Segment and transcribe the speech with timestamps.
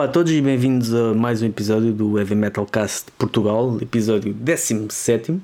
[0.00, 4.32] Olá a todos e bem-vindos a mais um episódio do Heavy Metal Cast Portugal, episódio
[4.32, 5.38] 17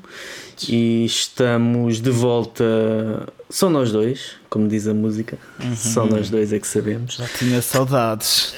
[0.67, 2.65] e estamos de volta.
[3.51, 5.77] Só nós dois, como diz a música, uhum.
[5.77, 7.17] só nós dois é que sabemos.
[7.17, 8.55] Já tinha saudades.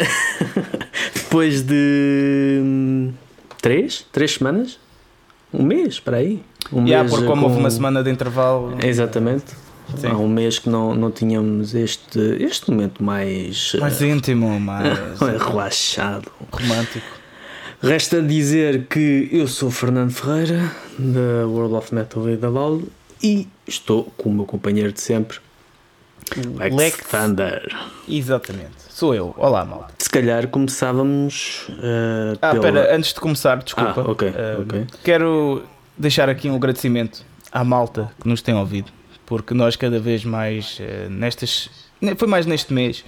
[1.13, 3.13] Depois de hum,
[3.61, 4.79] três, três semanas,
[5.53, 6.41] um mês, para aí.
[6.73, 7.49] Um yeah, mês porque como com...
[7.49, 8.79] houve uma semana de intervalo.
[8.81, 9.47] Exatamente.
[9.97, 10.07] Sim.
[10.09, 13.75] Há um mês que não, não tínhamos este, este momento mais.
[13.81, 15.19] Mais uh, íntimo, mais.
[15.19, 16.31] relaxado.
[16.53, 17.19] Romântico.
[17.81, 22.83] Resta dizer que eu sou Fernando Ferreira, da World of Metal e da LOL,
[23.23, 25.39] e estou com o meu companheiro de sempre,
[26.57, 27.77] Lex, Lex Thunder.
[28.09, 29.33] Exatamente, sou eu.
[29.39, 29.95] Olá, malta.
[29.97, 31.69] Se calhar começávamos.
[31.69, 32.93] Uh, ah, pela...
[32.93, 34.01] antes de começar, desculpa.
[34.01, 34.87] Ah, okay, uh, okay.
[35.05, 35.63] Quero
[35.97, 38.98] deixar aqui um agradecimento à malta que nos tem ouvido
[39.29, 41.69] porque nós cada vez mais uh, nestas
[42.17, 43.05] foi mais neste mês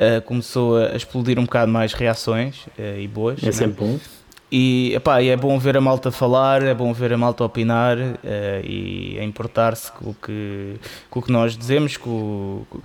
[0.00, 3.52] uh, começou a, explodir um bocado mais reações uh, e boas é né?
[3.52, 3.98] sempre bom
[4.50, 7.96] e, epá, e é bom ver a malta falar é bom ver a malta opinar
[8.62, 10.74] e a importar-se com o que
[11.08, 12.80] com o que nós dizemos com, com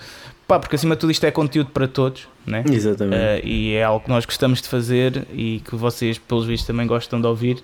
[0.47, 2.63] Pá, porque acima de tudo isto é conteúdo para todos, né?
[2.71, 3.45] Exatamente.
[3.45, 7.19] e é algo que nós gostamos de fazer e que vocês, pelos vistos, também gostam
[7.19, 7.61] de ouvir.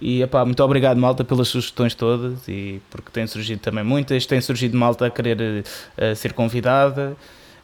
[0.00, 4.26] E epá, muito obrigado, malta, pelas sugestões todas e porque têm surgido também muitas.
[4.26, 7.16] Tem surgido malta a querer uh, ser convidada.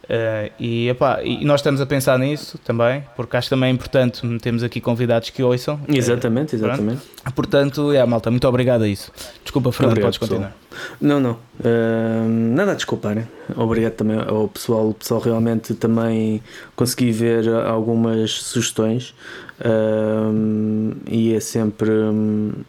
[0.05, 4.63] Uh, e, epá, e nós estamos a pensar nisso também, porque acho também importante temos
[4.63, 5.81] aqui convidados que ouçam.
[5.89, 7.01] Exatamente, exatamente.
[7.23, 7.35] Pronto.
[7.35, 9.11] Portanto, é, malta, muito obrigado a isso.
[9.43, 10.53] Desculpa, Fernando, obrigado, podes pessoal.
[10.53, 10.65] continuar.
[11.01, 13.15] Não, não, uh, nada a desculpar.
[13.15, 13.27] Né?
[13.57, 14.91] Obrigado também ao pessoal.
[14.91, 16.43] O pessoal realmente também
[16.77, 19.15] consegui ver algumas sugestões
[19.61, 21.93] uh, e é sempre,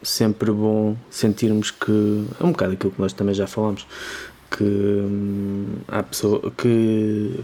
[0.02, 3.86] sempre bom sentirmos que é um bocado aquilo que nós também já falamos
[4.50, 7.40] que hum, há pessoa que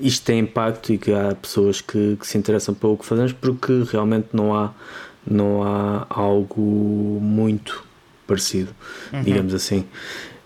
[0.00, 3.84] isto tem impacto e que há pessoas que, que, se interessam pelo que fazemos porque
[3.90, 4.72] realmente não há
[5.26, 7.84] não há algo muito
[8.26, 8.74] parecido
[9.12, 9.22] uhum.
[9.22, 9.84] digamos assim.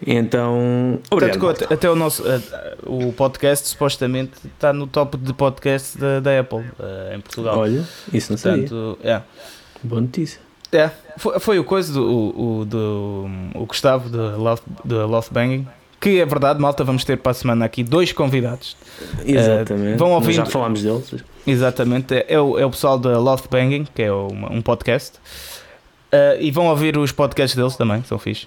[0.00, 2.22] Então obrigado, Tanto, até o nosso
[2.84, 7.58] o podcast supostamente está no top de podcast da, da Apple uh, em Portugal.
[7.58, 9.22] Olha isso não Portanto, sei é.
[9.82, 10.40] boa notícia.
[10.70, 15.66] É, foi, foi o coisa do o, do o Gustavo de Love, de Love Banging
[16.00, 18.76] que é verdade, malta, vamos ter para a semana aqui dois convidados.
[19.25, 19.94] Exatamente.
[19.94, 21.14] Uh, vão ouvindo, já falámos deles.
[21.47, 22.14] Exatamente.
[22.14, 25.19] É, é, o, é o pessoal da Love Banging, que é uma, um podcast.
[26.12, 28.47] Uh, e vão ouvir os podcasts deles também, são fixe.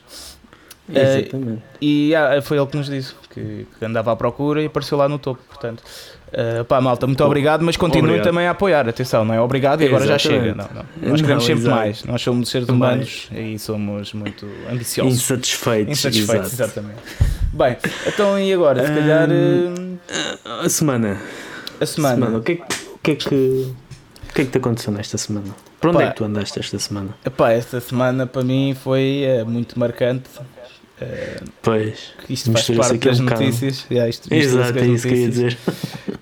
[0.90, 1.64] Uh, Exatamente.
[1.82, 5.08] E ah, foi ele que nos disse que, que, andava à procura e apareceu lá
[5.10, 5.42] no topo.
[5.48, 5.84] Portanto,
[6.32, 8.26] Uh, pá, malta, muito obrigado, mas continuem obrigado.
[8.26, 8.88] também a apoiar.
[8.88, 10.56] Atenção, não é obrigado e agora já chega.
[10.56, 11.10] Não, não.
[11.10, 11.76] Nós queremos sempre exato.
[11.76, 12.04] mais.
[12.06, 15.14] Nós somos seres humanos e somos muito ambiciosos.
[15.14, 15.92] Insatisfeitos.
[15.92, 17.00] Insatisfeitos, exatamente.
[17.52, 17.76] Bem,
[18.08, 18.86] então e agora?
[18.88, 19.30] Se calhar.
[19.30, 21.22] Uh, a semana.
[21.82, 22.16] A semana.
[22.16, 22.38] semana.
[22.38, 23.36] O, que é, o, que é que,
[24.30, 25.54] o que é que te aconteceu nesta semana?
[25.82, 27.10] Para onde pá, é que tu andaste esta semana?
[27.26, 30.30] Epá, esta semana para mim foi é, muito marcante.
[31.02, 33.86] Uh, pois, isto faz parte das um notícias.
[33.90, 35.58] Yeah, isto, Exato, é isso que eu ia dizer.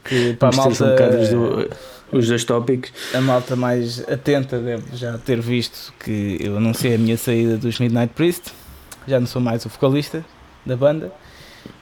[0.01, 0.95] Que para a malta.
[0.95, 1.69] Um do,
[2.11, 2.91] os dois tópicos.
[3.13, 7.79] A malta mais atenta deve já ter visto que eu anunciei a minha saída dos
[7.79, 8.51] Midnight Priest.
[9.07, 10.25] Já não sou mais o vocalista
[10.65, 11.11] da banda.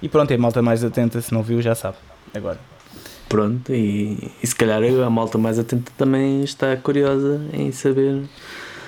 [0.01, 1.97] E pronto, é a malta mais atenta, se não viu, já sabe.
[2.33, 2.59] Agora.
[3.29, 8.23] Pronto, e, e se calhar a malta mais atenta também está curiosa em saber.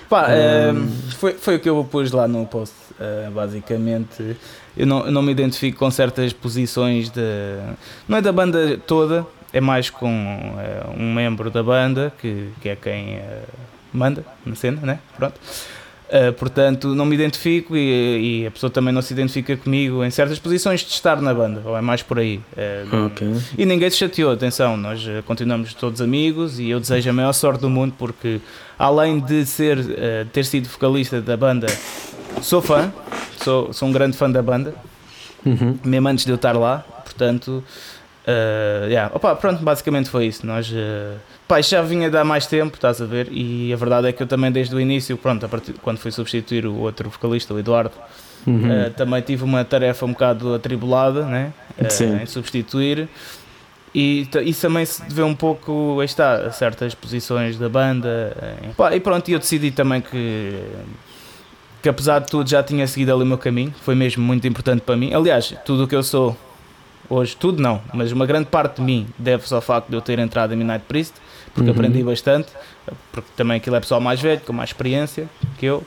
[0.10, 0.86] Pá, um...
[0.86, 2.76] uh, foi, foi o que eu pus lá no post.
[3.00, 4.36] Uh, basicamente,
[4.76, 7.22] eu não, eu não me identifico com certas posições de.
[8.08, 12.70] Não é da banda toda, é mais com uh, um membro da banda que, que
[12.70, 13.22] é quem uh,
[13.94, 15.00] manda na cena, né?
[15.16, 15.40] Pronto.
[16.10, 20.10] Uh, portanto, não me identifico e, e, a pessoa também não se identifica comigo em
[20.10, 22.42] certas posições de estar na banda, ou é mais por aí.
[22.58, 23.28] Uh, okay.
[23.56, 27.32] E ninguém se chateou, atenção, nós uh, continuamos todos amigos e eu desejo a maior
[27.34, 28.42] sorte do mundo porque,
[28.78, 29.78] além de ser,
[30.34, 31.68] ter sido vocalista da banda,
[32.42, 32.92] sou fã,
[33.44, 34.74] sou, sou um grande fã da banda,
[35.46, 35.78] uhum.
[35.86, 37.64] mesmo antes de eu estar lá, portanto.
[38.30, 39.12] Uh, yeah.
[39.16, 40.46] Opa, pronto, basicamente foi isso.
[40.46, 41.18] Nós uh,
[41.50, 43.28] pá, já vinha há mais tempo, estás a ver?
[43.32, 46.12] E a verdade é que eu também desde o início, pronto, a partir, quando fui
[46.12, 47.96] substituir o outro vocalista, o Eduardo,
[48.46, 48.88] uhum.
[48.88, 51.52] uh, também tive uma tarefa um bocado atribulada né?
[51.78, 53.10] Uh, em substituir.
[53.96, 58.38] E isso também se deveu um pouco, aí está, a certas posições da banda.
[58.78, 60.54] Pá, e pronto, eu decidi também que
[61.82, 64.82] que apesar de tudo já tinha seguido ali o meu caminho, foi mesmo muito importante
[64.82, 65.14] para mim.
[65.14, 66.38] Aliás, tudo o que eu sou
[67.10, 70.20] hoje, tudo não, mas uma grande parte de mim deve-se ao facto de eu ter
[70.20, 71.16] entrado em Midnight Priest,
[71.60, 71.76] porque uhum.
[71.76, 72.48] aprendi bastante,
[73.12, 75.28] porque também aquilo é pessoal mais velho, com mais experiência
[75.58, 75.84] que eu.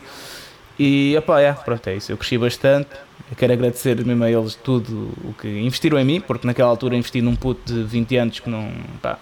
[0.78, 2.12] E epá, é, pronto, é isso.
[2.12, 2.90] Eu cresci bastante.
[3.30, 6.94] Eu quero agradecer mesmo a eles tudo o que investiram em mim, porque naquela altura
[6.94, 8.70] investi num puto de 20 anos que não.
[9.00, 9.19] Pá,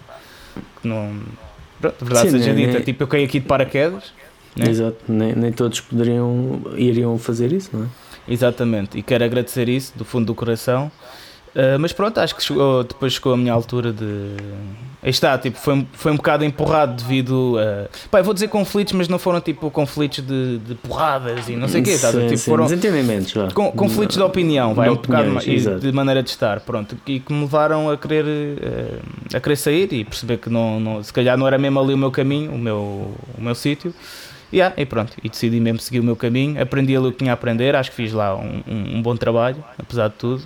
[0.80, 1.20] que não
[1.80, 4.12] pronto, verdade Sim, seja nem- dita, nem- tipo, eu caí aqui de paraquedas.
[4.56, 4.68] né?
[4.68, 7.86] Exato, nem, nem todos poderiam, iriam fazer isso, não é?
[8.28, 10.90] Exatamente, e quero agradecer isso do fundo do coração.
[11.54, 14.36] Uh, mas pronto, acho que chegou- depois chegou a minha altura de.
[15.02, 17.88] Aí está, tipo, foi, um- foi um bocado empurrado devido a.
[18.08, 21.80] Pá, vou dizer conflitos, mas não foram tipo conflitos de, de porradas e não sei
[21.80, 21.96] o quê?
[21.96, 25.48] Sim, Tipo, sim, foram desentendimentos, con- conflitos de opinião, vai, De um bocado opiniões, mais-
[25.48, 25.80] exato.
[25.80, 29.92] de maneira de estar, pronto, e que me levaram a querer, uh, a querer sair
[29.92, 32.58] e perceber que não, não, se calhar não era mesmo ali o meu caminho, o
[32.58, 32.76] meu,
[33.36, 33.92] o meu sítio.
[34.52, 37.32] Yeah, e pronto, e decidi mesmo seguir o meu caminho, aprendi ali o que tinha
[37.32, 40.42] a aprender, acho que fiz lá um, um- um bom trabalho, apesar de tudo,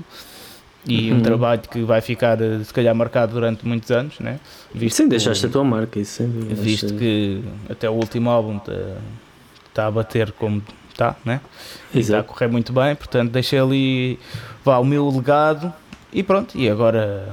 [0.87, 1.23] e um Uhum.
[1.23, 4.39] trabalho que vai ficar eh, se calhar marcado durante muitos anos, né?
[4.75, 6.55] visto Sim, que- deixaste a tua marca, isso sem dúvida.
[6.55, 8.61] visto Acho- que até o último álbum
[9.69, 11.41] está a bater como está, né?
[11.95, 14.19] E está a correr muito bem, portanto deixei ali
[14.65, 15.73] vá, o meu legado
[16.13, 17.29] e pronto, e agora,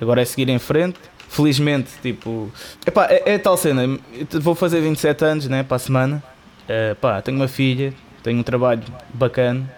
[0.00, 0.98] agora é seguir em frente.
[1.28, 2.50] Felizmente, tipo,
[2.86, 3.98] epá, é, é tal cena,
[4.40, 6.22] vou fazer 27 anos né, para a semana,
[6.68, 8.82] Eh, pá, tenho uma filha, tenho um trabalho
[9.12, 9.68] bacana,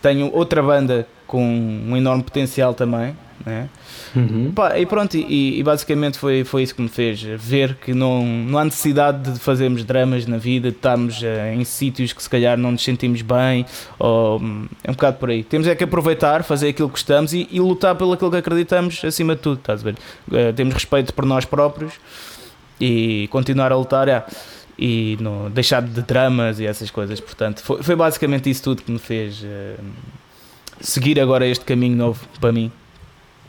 [0.00, 3.14] tenho outra banda com um enorme potencial também,
[3.46, 3.68] né?
[4.16, 4.52] Uhum.
[4.76, 8.58] E pronto, e, e basicamente foi, foi isso que me fez ver que não, não
[8.58, 12.58] há necessidade de fazermos dramas na vida, de estarmos eh, em sítios que se calhar
[12.58, 13.64] não nos sentimos bem,
[13.96, 15.44] ou, hum, é um bocado por aí.
[15.44, 19.00] Temos é que aproveitar, fazer aquilo que gostamos e, e lutar pelo aquilo que acreditamos
[19.04, 19.94] acima de tudo, estás a ver?
[20.32, 21.92] Eh, temos respeito por nós próprios
[22.80, 24.24] e continuar a lutar, é,
[24.76, 28.90] e não, deixar de dramas e essas coisas, portanto, foi, foi basicamente isso tudo que
[28.90, 29.76] me fez eh,
[30.80, 32.70] seguir agora este caminho novo para mim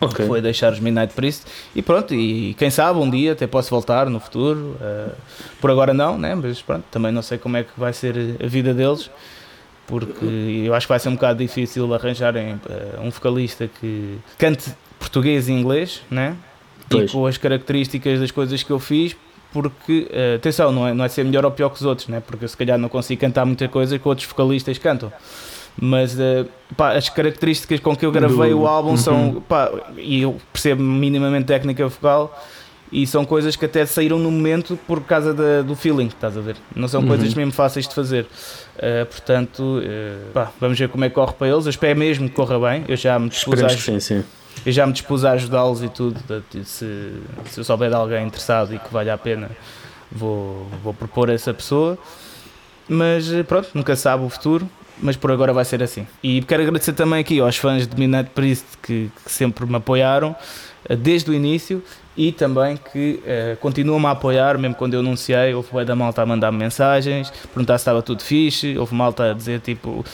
[0.02, 0.26] Ok.
[0.26, 1.46] foi deixar os Midnight Priest
[1.76, 5.10] e pronto, e quem sabe um dia até posso voltar no futuro, eh,
[5.62, 6.34] por agora não, né?
[6.34, 9.12] mas pronto, também não sei como é que vai ser a vida deles,
[9.86, 10.26] porque
[10.66, 15.48] eu acho que vai ser um bocado difícil arranjarem eh, um vocalista que cante português
[15.48, 16.36] e inglês, né?
[16.90, 19.16] e com as características das coisas que eu fiz,
[19.54, 22.24] porque, eh, atenção, não é, não é ser melhor ou pior que os outros, né?
[22.26, 25.14] porque eu se calhar não consigo cantar muita coisa que outros vocalistas cantam.
[25.80, 26.46] Mas eh,
[26.76, 28.98] pá, as características com que eu gravei Do- o álbum Uhum.
[28.98, 29.44] são.
[29.48, 32.38] Pá, e eu percebo minimamente técnica vocal
[32.92, 36.42] e são coisas que até saíram no momento por causa da- do feeling, estás a
[36.42, 36.58] ver?
[36.76, 37.08] Não são Uhum.
[37.08, 38.28] coisas mesmo fáceis de fazer.
[38.78, 41.66] Eh, portanto, eh, pá, vamos ver como é que corre para eles.
[41.66, 42.84] Eu espero mesmo que corra bem.
[42.88, 44.24] Eu já me dispus a, sim, sim.
[44.66, 46.20] eu já me dispus a ajudá-los e tudo.
[46.66, 47.14] Se,
[47.46, 49.50] se eu souber de alguém interessado e que valha a pena,
[50.12, 51.98] vou, vou propor a essa pessoa.
[52.90, 54.70] Mas pronto, nunca sabe o futuro.
[55.02, 56.08] Mas por agora vai ser assim.
[56.22, 60.36] E quero agradecer também aqui aos fãs de Midnight Priest que, que sempre me apoiaram
[60.88, 61.84] eh, desde o início
[62.16, 65.54] e também que eh, continuam-me a apoiar, mesmo quando eu anunciei.
[65.54, 68.78] Houve da malta a mandar-me mensagens, perguntar se estava tudo fixe.
[68.78, 70.06] Houve malta a dizer tipo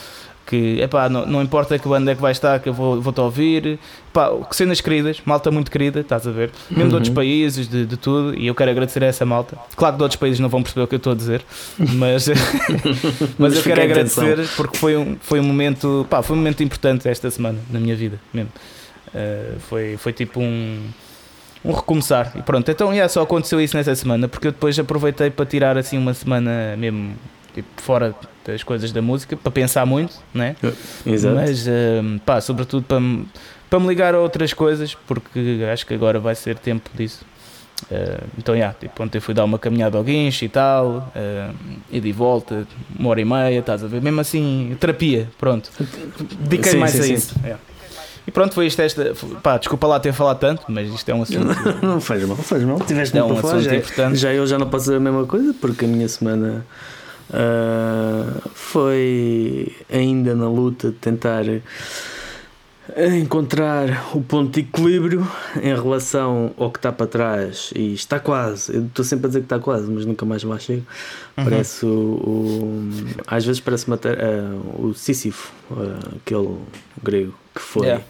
[0.48, 3.20] que epá, não, não importa que banda é que vai estar, que eu vou- vou-te
[3.20, 3.78] ouvir.
[4.12, 6.50] Pá, que cenas queridas, malta muito querida, estás a ver?
[6.70, 7.14] Mesmo de outros Uhum.
[7.14, 9.56] países, de, de tudo, e eu quero agradecer a essa malta.
[9.76, 11.42] Claro que de outros países não vão perceber o que eu estou a dizer,
[11.78, 12.26] mas,
[13.38, 17.08] mas eu quero agradecer porque foi um, foi um momento, pá, foi um momento importante
[17.08, 18.50] esta semana na minha vida mesmo.
[19.08, 20.80] Uh, foi, foi tipo um,
[21.64, 22.32] um recomeçar.
[22.36, 25.76] E pronto, então yeah, só aconteceu isso nessa semana, porque eu depois aproveitei para tirar
[25.78, 27.12] assim uma semana mesmo
[27.54, 28.14] tipo, fora
[28.52, 30.56] das coisas da música, para pensar muito, né?
[31.06, 31.34] Exato.
[31.36, 33.26] Mas hum, pá, sobretudo para me,
[33.68, 37.24] para me ligar a outras coisas, porque acho que agora vai ser tempo disso.
[37.92, 41.54] Uh, então, yeah, tipo, ontem fui dar uma caminhada ao guincho e tal, uh,
[41.92, 42.66] e de volta,
[42.98, 44.02] uma hora e meia, estás a ver?
[44.02, 45.70] Mesmo assim, terapia, pronto.
[46.40, 47.14] Dediquei mais sim, a sim.
[47.14, 47.34] isso.
[47.44, 47.60] yeah.
[48.26, 49.14] E pronto, foi isto esta.
[49.42, 51.46] Pá, desculpa lá ter falado tanto, mas isto é um assunto.
[51.80, 52.78] Não faz mal, faz mal.
[52.80, 53.58] Tiveste É muito um para falar.
[53.60, 54.16] assunto Já, importante.
[54.16, 56.66] já eu já não posso dizer a mesma coisa porque a minha semana
[57.32, 65.26] ah, foi ainda na luta de tentar eh, encontrar o ponto de equilíbrio
[65.62, 68.74] em relação ao que está para trás e está quase.
[68.74, 70.84] Eu estou sempre a dizer que está quase, mas nunca mais lá chego.
[71.36, 71.44] Uhum.
[71.44, 72.90] Parece o, o-
[73.26, 76.56] às vezes parece matar ah, o Sísifo, ah, aquele
[77.02, 78.04] grego que foi Yeah.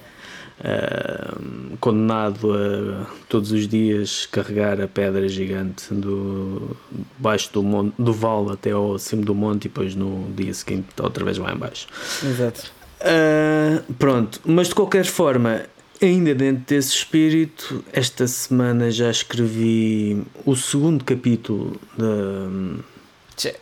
[1.80, 6.76] Condenado a todos os dias carregar a pedra gigante do
[7.18, 10.88] baixo do monte, do vale até ao cimo do monte e depois no dia seguinte
[11.00, 11.86] outra vez lá em baixo.
[12.24, 12.72] Exato.
[13.00, 15.62] Ah, pronto, mas de qualquer forma,
[16.02, 22.74] ainda dentro desse espírito, esta semana já escrevi o segundo capítulo da,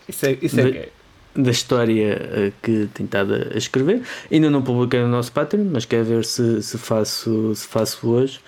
[0.09, 0.89] Isso é, isso é De- que é.
[1.37, 4.03] Da história eh, que tenho estado a escrever.
[4.31, 8.41] Ainda não publiquei no nosso Patreon, mas quero ver se, se, faço, se faço hoje.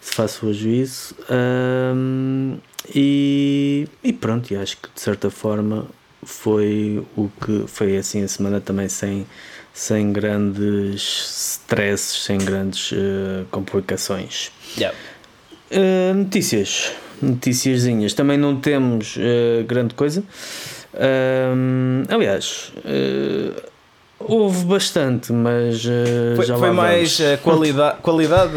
[0.00, 1.14] Se faço hoje isso.
[1.30, 2.56] Ahm,
[2.94, 5.86] e, e pronto, e acho que de certa forma
[6.24, 9.26] foi o que foi assim a semana também sem,
[9.72, 14.50] sem grandes stresses, sem grandes eh, complicações.
[14.76, 14.96] Yeah.
[15.70, 16.92] Uh, notícias.
[17.22, 18.12] noticiazinhas.
[18.12, 20.22] Também não temos uh, grande coisa.
[20.94, 23.62] Um, aliás, uh,
[24.18, 28.52] houve bastante, mas uh, foi, já foi mais qualidade, qualidade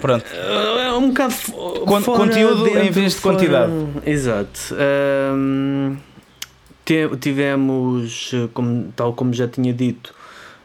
[0.00, 0.24] pronto.
[0.34, 1.34] É um bocado
[1.86, 3.72] Con conteúdo em vez de fora, quantidade.
[4.06, 4.74] Exato.
[5.32, 5.96] Um,
[7.20, 10.14] tivemos, como, tal como já tinha dito,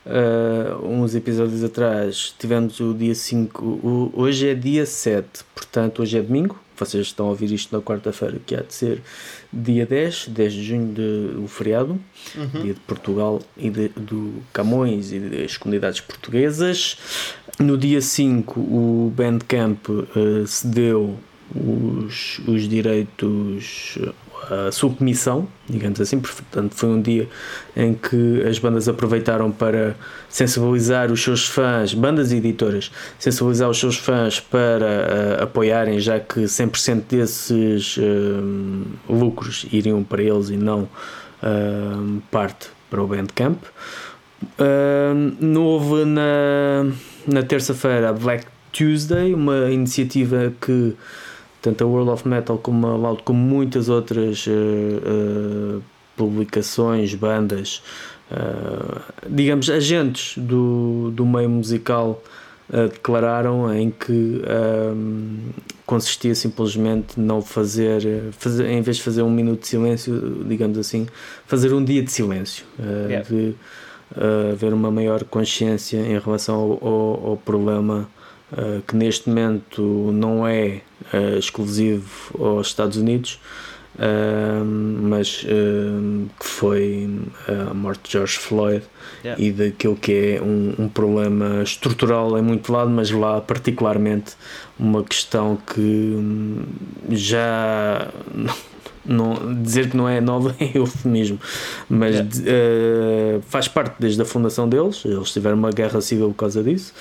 [0.05, 6.17] uh, uns episódios atrás, tivemos o dia 5, o, hoje é dia 7, portanto hoje
[6.17, 9.01] é domingo, vocês estão a ouvir isto na quarta-feira, que há de ser
[9.51, 11.99] dia 10, 10 de junho, de, o feriado,
[12.35, 12.61] uhum.
[12.61, 16.97] dia de Portugal e de, do Camões e das comunidades portuguesas.
[17.59, 21.17] No dia 5, o Bandcamp uh, cedeu
[21.53, 23.97] os, os direitos
[24.49, 27.27] a submissão, digamos assim, portanto foi um dia
[27.75, 29.95] em que as bandas aproveitaram para
[30.27, 36.19] sensibilizar os seus fãs, bandas e editoras, sensibilizar os seus fãs para uh, apoiarem, já
[36.19, 38.01] que 100% desses uh,
[39.09, 40.81] lucros iriam para eles e não
[41.43, 43.61] uh, parte para o Bandcamp.
[44.57, 46.85] Uh, houve na,
[47.27, 50.95] na terça-feira a Black Tuesday, uma iniciativa que
[51.61, 54.51] tanto a World of Metal como a Loud, como muitas outras uh,
[55.77, 55.83] uh,
[56.15, 57.81] publicações, bandas,
[58.31, 62.21] uh, digamos, agentes do, do meio musical
[62.91, 64.43] declararam em que
[65.87, 71.07] consistia simplesmente não fazer, fazer, em vez de fazer um minuto de silêncio, digamos assim,
[71.47, 73.27] fazer um dia de silêncio, yeah.
[73.27, 73.55] de
[74.53, 78.07] haver uma maior consciência em relação ao, ao, ao problema
[78.53, 79.81] uh, que neste momento
[80.13, 80.81] não é
[81.13, 82.07] uh, exclusivo
[82.39, 83.39] aos Estados Unidos,
[83.95, 85.45] uh, mas
[86.39, 87.09] que foi
[87.47, 88.83] a morte de George Floyd
[89.23, 89.41] yeah.
[89.41, 94.33] e daquilo que é um, um, problema estrutural em muito lado, mas lá particularmente
[94.77, 96.63] uma questão que hum,
[97.09, 98.09] já
[99.05, 101.39] não, dizer que não é nova é eufemismo,
[101.89, 103.37] mas yeah.
[103.37, 105.03] uh, faz parte desde a fundação deles.
[105.03, 106.93] Eles tiveram uma guerra civil por causa disso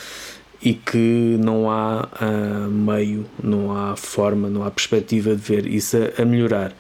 [0.61, 5.97] e que não há uh, meio, não há forma, não há perspectiva de ver isso
[5.97, 6.73] a, a melhorar.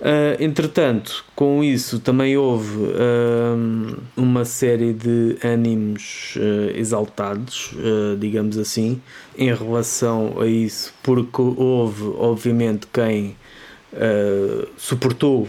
[0.00, 6.36] Uh, entretanto, com isso também houve uh, uma série de ânimos
[6.74, 7.74] exaltados,
[8.18, 9.00] digamos assim,
[9.36, 13.36] em relação a isso, porque houve, obviamente, quem
[14.76, 15.48] suportou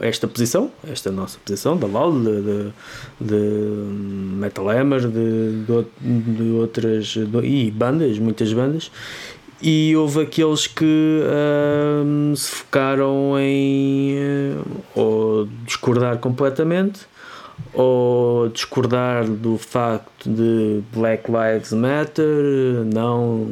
[0.00, 2.72] esta posição, esta nossa posição da Loud, de, de,
[3.20, 3.36] de
[4.36, 8.90] Metal Hammer, de, de, de outras e bandas, muitas bandas,
[9.62, 17.00] e houve aqueles que uh, se focaram em uh, ou discordar completamente
[17.72, 23.46] ou discordar do facto de Black Lives Matter, não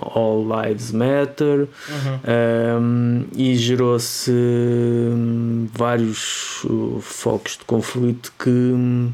[0.00, 2.80] All Lives Matter, uhum.
[2.80, 9.12] um, e gerou-se hum, vários uh, focos de conflito que hum,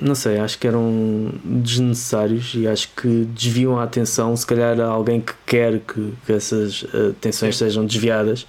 [0.00, 4.36] não sei, acho que eram desnecessários e acho que desviam a atenção.
[4.36, 8.46] Se calhar há alguém que quer que, que essas uh, atenções sejam desviadas,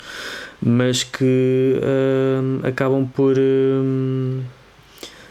[0.61, 3.37] mas que uh, acabam por.
[3.37, 4.41] Uh,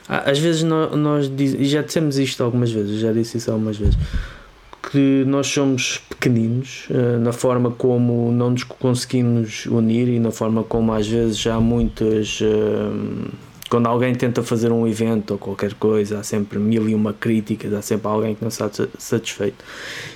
[0.09, 1.31] às vezes nós, nós
[1.61, 3.99] já dissemos isto algumas vezes, já disse isso algumas vezes,
[4.91, 10.65] que nós somos pequeninos uh, na forma como não nos conseguimos unir e na forma
[10.65, 12.41] como às vezes há muitas
[13.69, 17.73] quando alguém tenta fazer um evento ou qualquer coisa, há sempre mil e uma críticas,
[17.73, 19.65] há sempre alguém que não está satisfeito.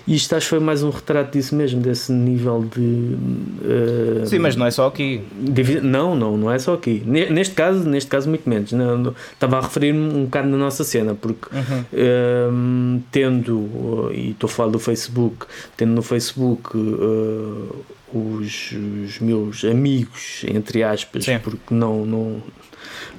[0.07, 2.81] E isto acho que foi mais um retrato disso mesmo, desse nível de.
[2.81, 5.23] Uh, Sim, mas não é só aqui.
[5.39, 7.03] De, não, não, não é só aqui.
[7.05, 8.73] Neste caso, neste caso muito menos.
[8.73, 11.81] Não, não, estava a referir-me um bocado na nossa cena, porque uhum.
[11.93, 16.77] uh, tendo, e estou a falar do Facebook, tendo no Facebook.
[16.77, 21.39] Uh, os, os, meus amigos, entre aspas, Sim.
[21.39, 22.43] porque não, não,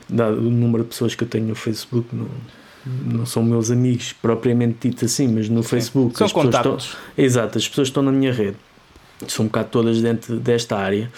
[0.09, 2.27] dado o número de pessoas que eu tenho no Facebook, não,
[2.85, 5.69] não são meus amigos propriamente dito assim, mas no Sim.
[5.69, 6.17] Facebook.
[6.17, 6.85] São contatos.
[6.85, 8.57] Estão, exato, as pessoas estão na minha rede.
[9.27, 11.09] São um bocado todas dentro desta área.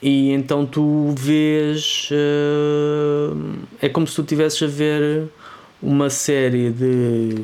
[0.00, 2.08] E então tu vês.
[2.12, 5.28] Uh, é como se tu estivesses a ver
[5.82, 7.34] uma série de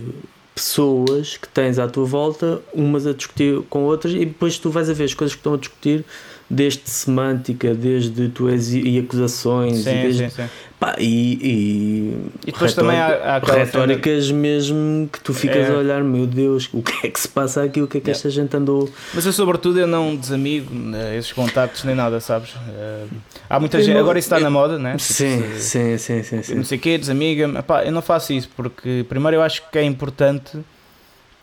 [0.54, 4.88] pessoas que tens à tua volta, umas a discutir com outras, e depois tu vais
[4.88, 6.04] a ver as coisas que estão a discutir,
[6.48, 10.48] desde semântica, desde tu és e acusações, sim, e desde, sim, sim.
[10.78, 15.72] Pá, e, e, e depois também há, há retóricas mesmo que tu ficas é.
[15.72, 18.10] a olhar, meu Deus, o que é que se passa aqui, o que é que
[18.10, 18.12] é.
[18.12, 18.90] esta gente andou.
[19.14, 22.50] Mas eu, sobretudo, eu não desamigo né, esses contactos nem nada, sabes?
[22.54, 23.08] Uh,
[23.48, 24.96] há muita eu gente, não, agora isso está eu, na moda, né?
[25.00, 26.54] Sim, tipo, sim, sim, sim, sim.
[26.54, 27.58] Não sei o quê, desamiga-me.
[27.84, 30.58] Eu não faço isso porque, primeiro, eu acho que é importante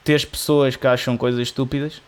[0.03, 2.01] ter pessoas que acham coisas estúpidas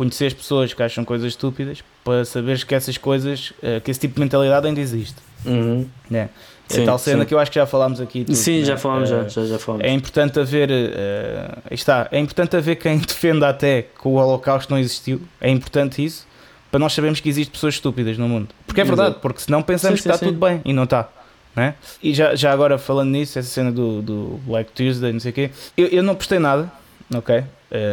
[0.00, 4.00] conhecer as pessoas que acham coisas estúpidas para saberes que essas coisas, uh, que esse
[4.00, 5.16] tipo de mentalidade ainda existe.
[5.44, 5.86] Uhum.
[6.08, 6.30] Né?
[6.72, 7.28] É tal cena sim.
[7.28, 8.24] que eu acho que já falámos aqui.
[8.24, 8.64] Tudo, sim, né?
[8.64, 9.86] já falámos, já, já, já falámos.
[9.86, 14.80] É importante haver, uh, está, é importante haver quem defenda até que o Holocausto não
[14.80, 15.20] existiu.
[15.38, 16.26] É importante isso
[16.70, 18.48] para nós sabermos que existem pessoas estúpidas no mundo.
[18.66, 19.20] Porque é verdade, Exato.
[19.20, 21.10] porque senão pensamos sim, que está tudo bem e não está.
[21.54, 21.74] Né?
[22.02, 25.34] E já, já agora falando nisso, essa cena do, do Black Tuesday, não sei o
[25.34, 26.72] quê, eu, eu não postei nada,
[27.14, 27.40] ok?
[27.40, 27.44] Uh,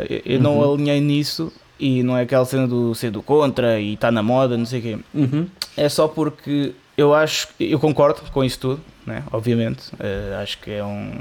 [0.09, 0.43] eu, eu uhum.
[0.43, 4.24] não alinhei nisso e não é aquela cena do ser do contra e está na
[4.24, 5.00] moda, não sei o quê.
[5.13, 5.48] Uhum.
[5.75, 9.24] É só porque eu acho, eu concordo com isso tudo, né?
[9.31, 9.89] obviamente.
[9.93, 11.13] Uh, acho que é um,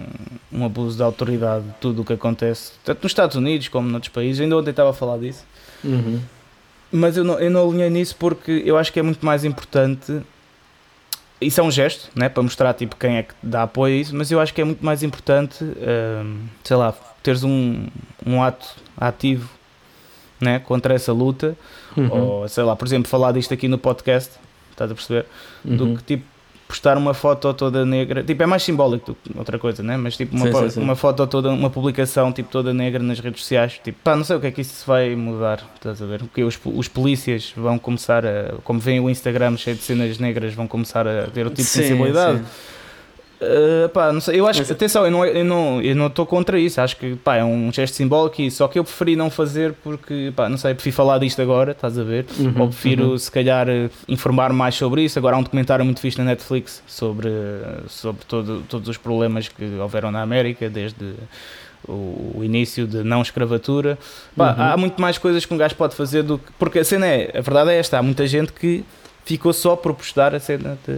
[0.50, 4.40] um abuso de autoridade tudo o que acontece, tanto nos Estados Unidos como noutros países.
[4.40, 5.44] Ainda ontem estava a falar disso.
[5.84, 6.20] Uhum.
[6.90, 10.22] Mas eu não, eu não alinhei nisso porque eu acho que é muito mais importante.
[11.38, 12.30] Isso é um gesto, né?
[12.30, 14.64] para mostrar tipo, quem é que dá apoio a isso, mas eu acho que é
[14.64, 17.86] muito mais importante, uh, sei lá, teres um,
[18.24, 19.55] um ato ativo
[20.40, 20.58] né?
[20.58, 21.56] contra essa luta,
[21.96, 22.10] uhum.
[22.10, 24.32] ou sei lá, por exemplo, falar disto aqui no podcast
[24.76, 25.26] estás a perceber?
[25.64, 25.76] Uhum.
[25.76, 26.36] Do que tipo
[26.68, 29.96] postar uma foto toda negra, tipo é mais simbólico do que outra coisa, né?
[29.96, 30.80] Mas tipo uma, sim, sim, sim.
[30.80, 34.36] uma foto toda, uma publicação tipo toda negra nas redes sociais, tipo pá, não sei
[34.36, 36.18] o que é que isso vai mudar, estás a ver?
[36.20, 40.54] Porque os, os polícias vão começar a, como vem o Instagram cheio de cenas negras,
[40.54, 42.42] vão começar a ter o tipo de sensibilidade.
[43.38, 46.24] Uh, pá, não sei, eu acho que, atenção, eu não eu não eu não estou
[46.24, 49.28] contra isso, acho que pá, é um gesto simbólico e só que eu preferi não
[49.28, 52.24] fazer porque, pá, não sei, prefiro falar disto agora, estás a ver?
[52.38, 53.18] Uhum, ou prefiro uhum.
[53.18, 53.66] se calhar
[54.08, 55.18] informar mais sobre isso.
[55.18, 57.28] Agora há um documentário muito fixe na Netflix sobre,
[57.88, 61.14] sobre todo, todos os problemas que houveram na América, desde
[61.86, 63.98] o, o início de não escravatura.
[64.34, 64.62] Pá, uhum.
[64.62, 66.52] Há muito mais coisas que um gajo pode fazer do que.
[66.58, 68.82] Porque a cena é, a verdade é esta, há muita gente que
[69.26, 70.92] ficou só por postar a cena de,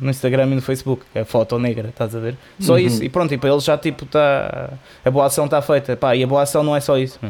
[0.00, 2.34] no Instagram e no Facebook, é a foto negra, estás a ver?
[2.58, 2.78] Só uhum.
[2.78, 4.72] isso, e pronto, e para eles já tipo está.
[5.04, 7.20] A boa ação está feita, pá, e a boa ação não é só isso.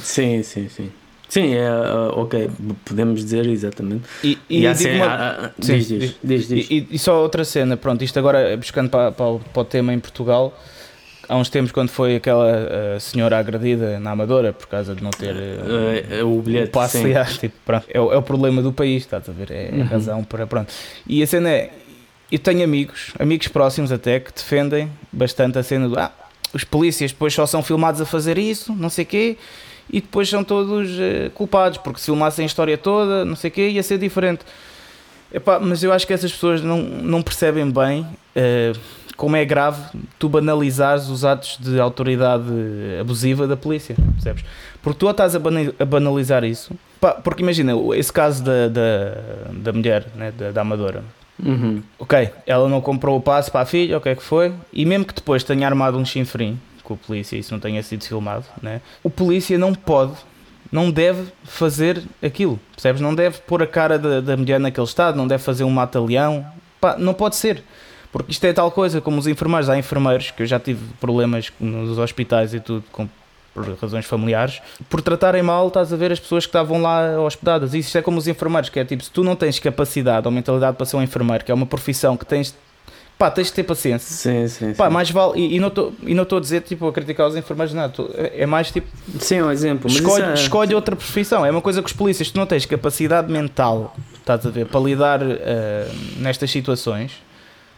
[0.00, 0.90] Sim, sim, sim.
[1.28, 2.50] Sim, é uh, ok,
[2.84, 4.04] podemos dizer exatamente.
[4.24, 5.52] E, e, e assim, uma...
[5.58, 6.70] diz, diz, diz, diz.
[6.70, 9.98] E, e, só outra cena, pronto, isto agora buscando para, para, para o tema em
[9.98, 10.58] Portugal
[11.32, 12.52] há uns tempos quando foi aquela
[12.96, 16.68] uh, senhora agredida na Amadora por causa de não ter uh, uh, o bilhete.
[16.68, 17.02] O passe,
[17.40, 19.50] tipo, pronto, é, é, o problema do país, estás a ver?
[19.50, 19.80] É uhum.
[19.80, 20.46] a razão para.
[20.46, 20.72] Pronto.
[21.06, 21.70] E a cena é.
[22.30, 25.98] Eu tenho amigos, amigos próximos até, que defendem bastante a cena do.
[25.98, 26.12] Ah,
[26.52, 29.36] os polícias depois só são filmados a fazer isso, não sei o quê,
[29.90, 30.90] e depois são todos
[31.34, 34.40] culpados, porque se filmassem a história toda, não sei o quê, ia ser diferente.
[35.32, 38.06] Epá, mas eu acho que essas pessoas não, não percebem bem
[39.22, 39.80] como é grave
[40.18, 42.42] tu banalizares os atos de autoridade
[43.00, 44.44] abusiva da polícia, percebes?
[44.82, 46.74] Porque tu estás a banalizar isso,
[47.22, 51.04] porque imagina, esse caso da, da, da mulher, né, da, da amadora,
[51.40, 51.80] uhum.
[52.00, 54.84] ok, ela não comprou o passe para a filha, o que é que foi, e
[54.84, 58.44] mesmo que depois tenha armado um chinfrim com a polícia, isso não tenha sido filmado,
[58.60, 60.14] né, o polícia não pode
[60.72, 63.00] não deve fazer aquilo, percebes?
[63.00, 66.44] Não deve pôr a cara da, da mulher naquele estado, não deve fazer um mata-leão,
[66.98, 67.62] não pode ser.
[68.12, 71.50] Porque isto é tal coisa, como os enfermeiros, há enfermeiros que eu já tive problemas
[71.58, 73.08] nos hospitais e tudo, com,
[73.54, 77.72] por razões familiares, por tratarem mal, estás a ver as pessoas que estavam lá hospedadas.
[77.72, 80.32] E isto é como os enfermeiros, que é tipo, se tu não tens capacidade ou
[80.32, 82.54] mentalidade para ser um enfermeiro, que é uma profissão que tens
[83.18, 84.14] pá, tens de ter paciência.
[84.14, 84.74] Sim, sim.
[84.74, 84.92] Pá, sim.
[84.92, 85.40] mais vale.
[85.40, 87.92] E, e não estou a dizer, tipo, a criticar os enfermeiros, nada.
[87.94, 88.88] Tô, é mais tipo.
[89.20, 89.90] Sim, um exemplo.
[89.90, 90.34] escolhe, é...
[90.34, 91.46] escolhe outra profissão.
[91.46, 94.80] É uma coisa que os polícias, tu não tens capacidade mental, estás a ver, para
[94.80, 95.28] lidar uh,
[96.18, 97.12] nestas situações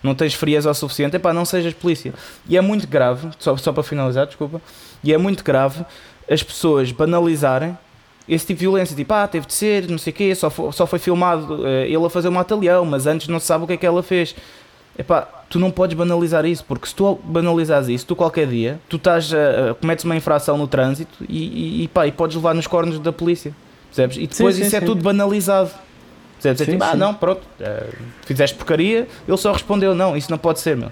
[0.04, 2.12] não tens frieza o suficiente, epá, não sejas polícia.
[2.48, 4.60] E é muito grave, só, só para finalizar, desculpa,
[5.02, 5.84] e é muito grave
[6.30, 7.76] as pessoas banalizarem
[8.28, 10.72] esse tipo de violência, tipo, ah, teve de ser, não sei o quê, só foi,
[10.72, 13.66] só foi filmado uh, ele a fazer um atalhão, mas antes não se sabe o
[13.66, 14.34] que é que ela fez.
[14.96, 18.96] Epá, tu não podes banalizar isso, porque se tu banalizares isso, tu qualquer dia, tu
[18.96, 22.54] estás a, uh, cometes uma infração no trânsito e, e, e, pá, e podes levar
[22.54, 23.54] nos cornos da polícia,
[23.88, 24.16] percebes?
[24.16, 24.84] E depois sim, sim, isso é sim.
[24.84, 25.70] é tudo banalizado.
[26.44, 27.94] Dizer, dizer sim, tipo, ah, não, pronto, uh,
[28.26, 30.90] fizeste porcaria, ele só respondeu, não, isso não pode ser, meu.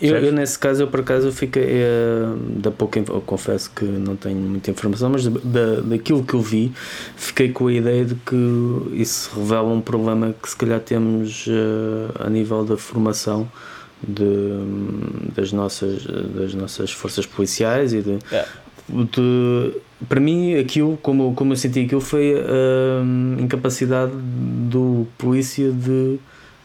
[0.00, 1.62] Eu, eu, nesse caso, eu por acaso fiquei.
[1.62, 6.40] Uh, da pouco, eu confesso que não tenho muita informação, mas da, daquilo que eu
[6.40, 6.72] vi,
[7.16, 8.36] fiquei com a ideia de que
[8.94, 13.46] isso revela um problema que se calhar temos uh, a nível da formação
[14.02, 16.02] de, das, nossas,
[16.34, 18.48] das nossas forças policiais e de, yeah.
[18.88, 19.74] de
[20.08, 26.18] para mim aquilo como, como eu senti aquilo foi a incapacidade do polícia de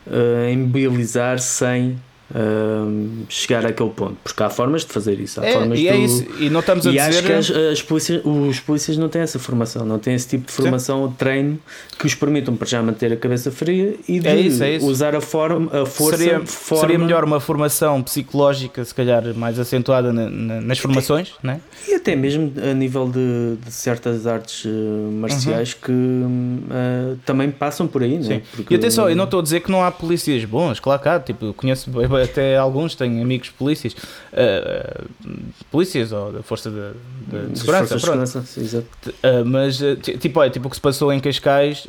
[0.08, 1.98] uh, imobilizar sem
[2.32, 5.40] uh, chegar àquele ponto, porque há formas de fazer isso.
[5.42, 6.26] Há É, formas e de é tu- isso.
[6.40, 7.24] E não estamos a e acho dizer.
[7.26, 10.52] que as, as polícias, os polícias não têm essa formação, não têm esse tipo de
[10.54, 11.60] formação ou treino
[12.00, 14.86] que os permitam para já manter a cabeça fria e de É isso, é isso.
[14.86, 19.60] usar a, forma, a força seria, forma seria melhor uma formação psicológica, se calhar mais
[19.60, 21.60] acentuada na- na- nas formações, né?
[21.88, 24.70] E até mesmo a nível de, de certas artes eh,
[25.14, 28.42] marciais que hum, eh, também passam por aí, né?
[28.56, 31.10] Porque- E atenção, eu não estou a dizer que não há polícias bons, claro que
[31.10, 31.54] há, tipo, eu
[32.24, 33.96] até alguns, tenho amigos polícias,
[34.34, 35.04] ah,
[35.72, 36.76] polícias ou da força de,
[37.28, 38.46] de- de segurança, de segurança.
[39.24, 41.88] Ah, mas ti- tipo, olha, tipo o que se passou em Cascais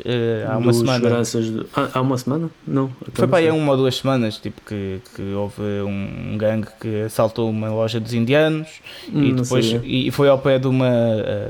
[0.48, 0.98] há uma Dos semana.
[0.98, 2.50] seguranças de- Ah, há uma semana?
[2.66, 2.90] Não.
[3.12, 7.02] Foi para aí há uma ou duas semanas tipo, que, que houve um gangue que
[7.02, 8.68] assaltou uma loja dos indianos
[9.12, 10.88] Hum, e depois e foi ao pé de, uma,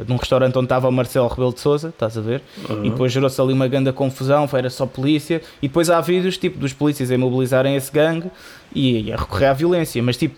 [0.05, 2.43] de um restaurante onde estava o Marcelo Rebelo de Souza, estás a ver?
[2.69, 2.85] Aham.
[2.87, 6.59] E depois gerou-se ali uma grande confusão, era só polícia, e depois há vídeos tipo
[6.59, 8.31] dos polícias a imobilizarem esse gangue
[8.77, 10.37] e a recorrer à violência, mas tipo,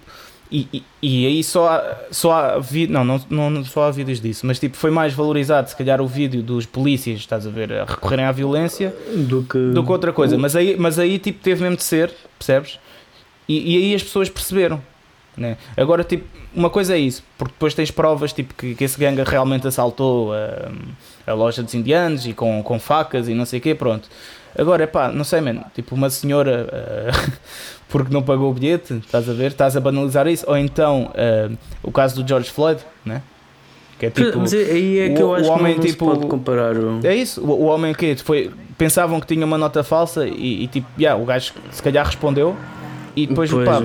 [0.50, 4.46] e, e, e aí só há, só há não, não, não, só há vídeos disso,
[4.46, 7.84] mas tipo, foi mais valorizado se calhar o vídeo dos polícias, estás a ver, a
[7.84, 11.62] recorrerem à violência do que, do que outra coisa, mas aí, mas aí tipo teve
[11.62, 12.78] mesmo de ser, percebes?
[13.48, 14.80] E, e aí as pessoas perceberam.
[15.36, 15.56] Né?
[15.76, 16.24] Agora, tipo,
[16.54, 20.32] uma coisa é isso, porque depois tens provas tipo, que, que esse gangue realmente assaltou
[20.32, 20.70] a,
[21.30, 24.08] a loja dos indianos e com, com facas e não sei o quê, pronto.
[24.56, 27.30] Agora, é pá, não sei, mano, tipo, uma senhora ah,
[27.88, 31.50] porque não pagou o bilhete, estás a ver, estás a banalizar isso, ou então ah,
[31.82, 33.22] o caso do George Floyd, né?
[33.98, 34.38] Que é tipo.
[34.38, 36.26] mas aí é que o- eu acho o homem, que não, não tipo, se pode
[36.28, 37.00] comparar o...
[37.04, 40.66] É isso, o, o homem que foi, pensavam que tinha uma nota falsa e, e
[40.68, 42.54] tipo, yeah, o gajo se calhar respondeu
[43.16, 43.80] e depois Pois, pá,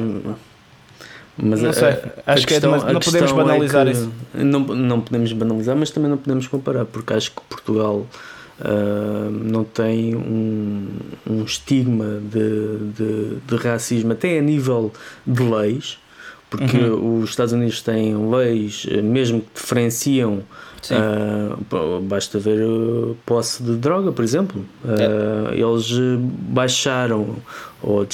[1.35, 1.95] mas não a- sei,
[2.27, 4.11] acho que é não podemos é banalizar que isso.
[4.35, 8.05] Não, não podemos banalizar, mas também não podemos comparar, porque acho que Portugal
[9.43, 10.87] não tem um,
[11.29, 14.91] um estigma de, de, de racismo, até a nível
[15.25, 15.97] de leis,
[16.49, 17.21] porque Uhum.
[17.23, 20.43] os Estados Unidos têm leis, eh, mesmo que diferenciam.
[21.69, 24.63] Pô, basta ver a posse de droga, por exemplo.
[24.85, 27.37] Ah, Eles eh, baixaram
[27.83, 28.05] ou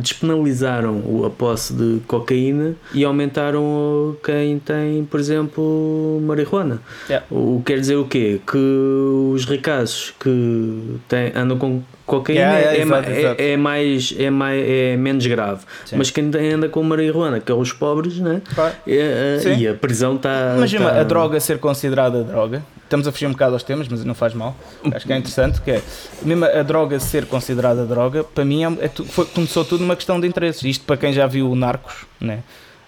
[0.00, 6.80] despenalizaram o- a posse de cocaína e aumentaram quem tem, por exemplo, marihuana.
[7.08, 7.26] Yeah.
[7.30, 8.40] O quer dizer o quê?
[8.46, 13.42] Que os ricaços que têm, andam com cocaína Yeah, yeah, é, exato, é- exato.
[13.42, 15.62] é mais, é, mais, é menos grave.
[15.84, 15.96] Sim.
[15.96, 18.40] Mas quem anda com marihuana, que é os pobres, né?
[18.54, 19.56] Pá, É, é, Sim.
[19.58, 20.54] e a prisão está.
[20.56, 22.62] Imagina tá- a droga ser considerada droga.
[22.84, 24.54] Estamos a fugir um bocado aos temas, mas não faz mal.
[24.92, 25.82] Acho que é interessante que é
[26.22, 29.96] mesmo a droga ser considerada droga, para mim é, é tu- foi- começou tudo numa
[29.96, 30.62] questão de interesses.
[30.62, 32.40] Isto para quem já viu o Narcos, né?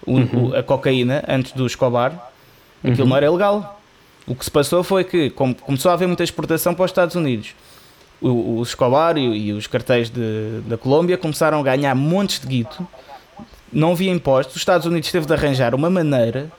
[0.07, 0.49] O- Uhum.
[0.51, 2.31] o- a cocaína antes do Escobar,
[2.83, 3.09] aquilo Uhum.
[3.09, 3.81] não era ilegal.
[4.27, 7.15] O que se passou foi que como começou a haver muita exportação para os Estados
[7.17, 7.55] Unidos.
[8.21, 12.47] O, o Escobar e, e os cartéis de- da Colômbia começaram a ganhar montes de
[12.47, 12.87] guito,
[13.73, 14.55] não havia impostos.
[14.57, 16.51] Os Estados Unidos teve de arranjar uma maneira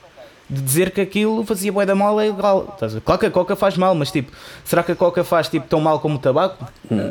[0.49, 2.77] de dizer que aquilo fazia bué da mal é ilegal.
[2.79, 3.01] Ver?
[3.01, 4.31] Claro que a coca faz mal, mas tipo,
[4.63, 6.65] será que a coca faz tipo tão mal como o tabaco?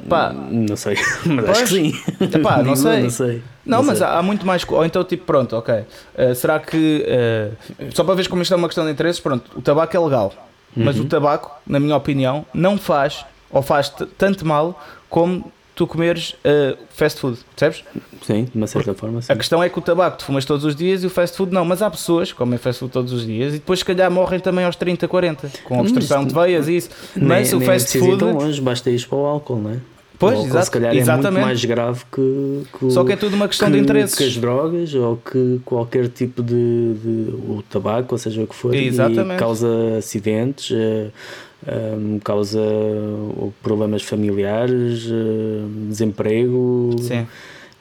[0.08, 1.50] Pá, Não sei, mas Pois.
[1.50, 1.92] acho que sim.
[2.32, 3.02] Epá, não sei.
[3.02, 3.42] Não sei.
[3.66, 4.06] Não, mas sei.
[4.06, 4.64] há, há muito mais.
[4.68, 5.74] Ou então, tipo, pronto, ok.
[6.16, 7.04] Uh, será que.
[7.08, 7.56] uh,
[7.94, 10.32] só para ver como isto é uma questão de interesses, pronto, o tabaco é legal.
[10.76, 11.02] Mas Uhum.
[11.02, 16.76] o tabaco, na minha opinião, não faz, ou faz tanto mal como tu comeres uh,
[16.90, 17.84] fast food, percebes?
[18.22, 19.32] Sim, de uma certa forma, sim.
[19.32, 21.52] A questão é que o tabaco tu fumas todos os dias e o fast food
[21.52, 21.64] não.
[21.64, 24.40] Mas há pessoas que comem fast food todos os dias e depois, se calhar, morrem
[24.40, 26.90] também aos 30, 40, com obstrução Mas de veias e isso.
[27.16, 28.18] Mas nem, o nem fast precisa ir food.
[28.18, 29.93] tão longe, basta ir para o álcool, não é?
[30.28, 31.32] Pois, o álcool, exato, se calhar é exatamente.
[31.32, 34.14] muito mais grave que, que Só que é tudo uma questão de que- interesses.
[34.16, 38.54] que as drogas ou que qualquer tipo de, de o tabaco, ou seja o que
[38.54, 39.38] for, Exatamente.
[39.38, 41.08] causa acidentes, eh,
[41.66, 47.26] eh, causa ou problemas familiares, eh, desemprego Sim.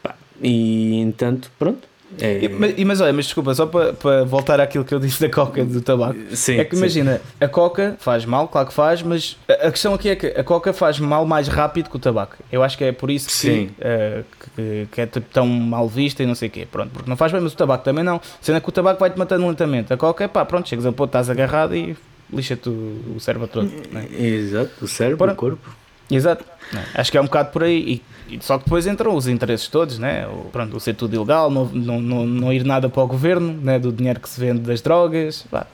[0.02, 1.93] pá, e entanto, pronto.
[2.20, 5.22] É, E- Mas, mas olha, mas desculpa, só para, para voltar àquilo que eu disse
[5.22, 6.16] da coca e do tabaco.
[6.32, 6.82] sim, é que sim.
[6.82, 10.28] imagina, a coca faz mal, claro que faz, mas a a questão aqui é que
[10.28, 12.36] a coca faz mal mais rápido que o tabaco.
[12.52, 13.70] Eu acho que é por isso que, Sim.
[13.80, 14.24] eh,
[14.56, 16.68] que, que é tão mal vista e não sei o quê.
[16.70, 18.20] Pronto, porque não faz bem, mas o tabaco também não.
[18.42, 19.92] Sendo que o tabaco vai-te matando lentamente.
[19.94, 21.96] A coca é pá, pronto, chegas a pôr, estás agarrado e
[22.32, 23.72] lixa-te o, o cérebro todo.
[23.92, 24.06] não é?
[24.22, 25.70] Exato, o cérebro, o corpo.
[26.12, 26.44] Exato.
[26.72, 27.80] Não, Acho que é um bocado por aí.
[27.80, 30.28] E, e só que depois entram os interesses todos, né?
[30.28, 33.54] O, pronto, o ser tudo ilegal, não, não, não, não ir nada para o governo,
[33.62, 33.78] né?
[33.80, 35.46] do dinheiro que se vende das drogas.
[35.52, 35.66] Pá.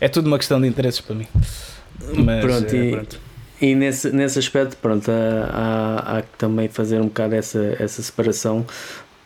[0.00, 1.26] É tudo uma questão de interesses para mim.
[2.14, 3.20] Mas, Pronto, eh, e- pronto.
[3.60, 5.14] E nesse, nesse aspecto, pronto, há,
[5.52, 8.64] há, há que também fazer um bocado essa, essa separação,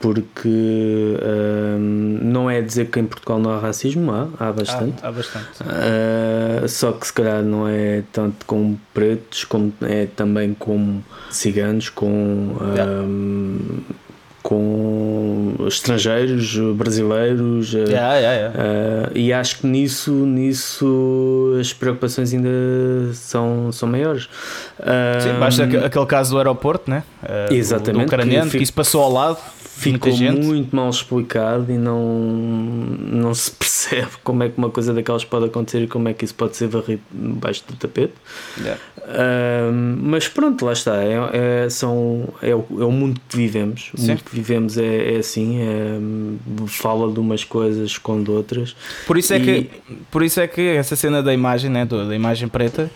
[0.01, 4.95] porque hum, não é dizer que em Portugal não há racismo, há, há bastante.
[5.03, 5.47] Há, há bastante.
[5.61, 11.01] Ah, só que se calhar não é tanto com pretos, como é também com
[11.33, 13.03] ciganos, com Yeah.
[13.03, 13.81] hum,
[14.43, 18.59] com estrangeiros, brasileiros, yeah, yeah, yeah.
[18.59, 22.49] Uh, e acho que nisso, nisso as preocupações ainda
[23.15, 24.29] são, são maiores.
[25.21, 27.05] Sim, basta aquele caso do aeroporto, né?
[27.51, 28.01] Exatamente.
[28.01, 29.39] Do ucraniano, que, que isso passou ao lado
[29.83, 35.25] ficou muito mal explicado e não, não se percebe como é que uma coisa daquelas
[35.25, 38.15] pode acontecer e como é que isso pode ser varrido debaixo do tapete.
[38.59, 38.81] Yeah.
[38.99, 40.97] Uh, mas pronto, lá está.
[40.97, 43.91] É, é, são, é, o, é o mundo que vivemos.
[43.97, 45.99] O mundo que vivemos é, é assim, é,
[46.69, 48.77] fala de umas coisas, esconde outras.
[49.07, 49.65] Por isso, é e...
[49.65, 49.71] que,
[50.11, 52.91] por isso é que essa cena da imagem, né, da imagem preta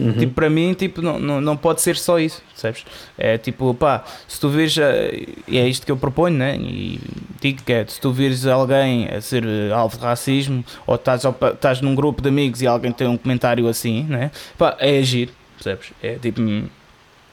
[0.00, 0.12] Uhum.
[0.14, 2.84] Tipo, para mim, tipo, não, não, não pode ser só isso, percebes?
[3.18, 6.56] É tipo, pá, se tu vês, eh, e é isto que eu proponho, né?
[6.56, 7.00] E
[7.40, 11.22] digo que é, se tu vires alguém a ser eh, alvo de racismo, ou estás,
[11.24, 14.30] estás num grupo de amigos e alguém tem um comentário assim, né?
[14.56, 15.92] Pá, é agir, percebes?
[16.02, 16.40] É tipo,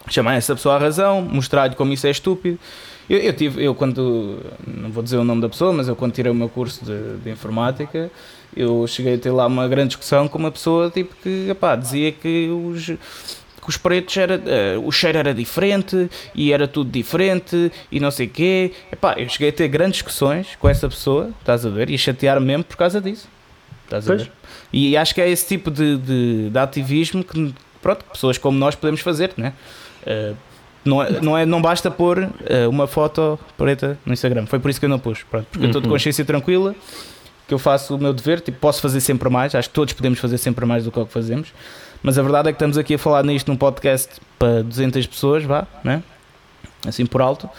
[0.10, 2.60] chamar essa pessoa à razão, mostrar-lhe como isso é estúpido.
[3.10, 6.13] Eu, eu tive, eu quando, não vou dizer o nome da pessoa, mas eu quando
[6.13, 8.12] tirei o meu curso de, de informática,
[8.56, 12.12] eu cheguei a ter lá uma grande discussão com uma pessoa tipo que epá, dizia
[12.12, 14.36] que os, que os pretos era,
[14.78, 18.72] uh, o cheiro era diferente e era tudo diferente e não sei o quê.
[18.91, 21.98] Epá, eu cheguei a ter grandes discussões com essa pessoa, estás a ver, e a
[21.98, 23.28] chatear mesmo por causa disso.
[23.86, 24.32] Estás a ver?
[24.72, 28.76] E acho que é esse tipo de, de, de ativismo que, pronto, pessoas como nós
[28.76, 29.54] podemos fazer, né?
[30.06, 30.36] Uh,
[30.88, 34.45] não, é, não, é, não basta pôr uh, uma foto preta no Instagram.
[34.45, 35.23] Foi por isso que eu não pus.
[35.23, 35.93] Pronto, porque eu estou de uhum.
[35.93, 36.76] consciência tranquila
[37.47, 40.19] que eu faço o meu dever, tipo, posso fazer sempre mais, acho que todos podemos
[40.19, 41.54] fazer sempre mais do que o que fazemos,
[42.04, 45.45] mas a verdade é que estamos aqui a falar nisto num podcast para 200 pessoas,
[45.45, 46.04] vá, né?
[46.86, 47.50] assim por alto,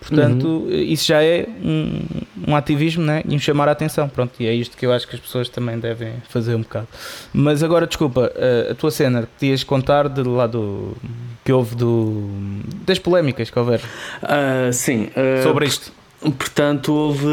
[0.00, 0.70] portanto, uhum.
[0.70, 2.00] isso já é um,
[2.48, 3.22] um, ativismo né?
[3.28, 5.48] e um chamar a atenção, pronto, e é isto que eu acho que as pessoas
[5.48, 6.88] também devem fazer um bocado.
[7.32, 10.96] Mas agora, desculpa, a, a tua cena, podias contar de lá do
[11.44, 12.28] que houve do,
[12.84, 15.92] das polémicas que houver uh, sim, uh, sobre isto.
[16.32, 17.26] Portanto, houve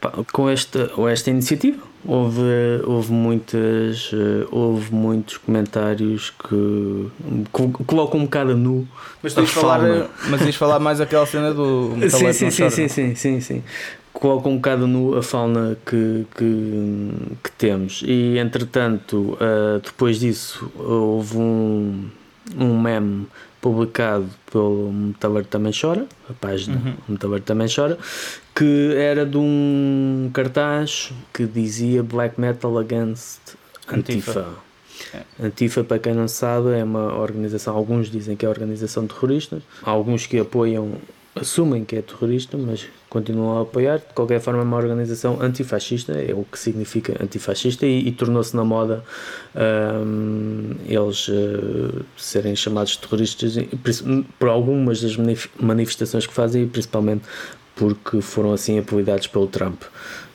[0.00, 2.40] pá, com esta, esta iniciativa houve,
[2.84, 7.10] houve, muitas, eh, houve muitos comentários que
[7.86, 8.86] colocam um bocado nu.
[9.22, 9.80] Mas tens falar,
[10.28, 13.62] mas tens falar mais aquela cena do sim, sim, sim, sim, sim, sim, sim.
[14.12, 17.10] Colocam um bocado nu a fauna que, que,
[17.42, 18.02] que temos.
[18.04, 22.06] E entretanto, uh, depois disso, houve um,
[22.58, 23.26] um meme
[23.60, 26.94] publicado pelo Metaver Também Chora, a página uhum.
[27.08, 27.98] Metaver Também Chora,
[28.54, 33.56] que era de um cartaz que dizia Black Metal Against
[33.88, 34.40] Antifa.
[34.40, 34.70] Antifa.
[35.14, 35.46] É.
[35.46, 40.26] Antifa, para quem não sabe, é uma organização, alguns dizem que é organização terrorista, alguns
[40.26, 40.92] que apoiam
[41.34, 43.98] assumem que é terrorista, mas continuam a apoiar.
[43.98, 48.54] De qualquer forma, é uma organização antifascista, é o que significa antifascista, e, e tornou-se
[48.54, 49.04] na moda
[49.54, 53.56] um, eles uh, serem chamados terroristas
[54.38, 55.16] por algumas das
[55.58, 57.22] manifestações que fazem, e principalmente
[57.76, 59.82] porque foram assim apelidados pelo Trump.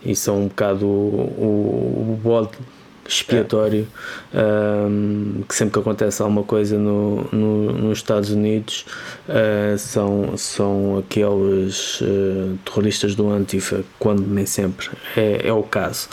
[0.03, 2.58] E são um bocado o, o, o bode
[3.07, 3.87] expiatório
[4.33, 4.39] é.
[4.87, 8.85] um, que sempre que acontece alguma coisa no, no nos Estados Unidos
[9.29, 16.09] uh, são, são aqueles uh, terroristas do Antifa, quando nem sempre é, é o caso.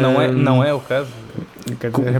[0.00, 1.10] Não, é, não é o caso?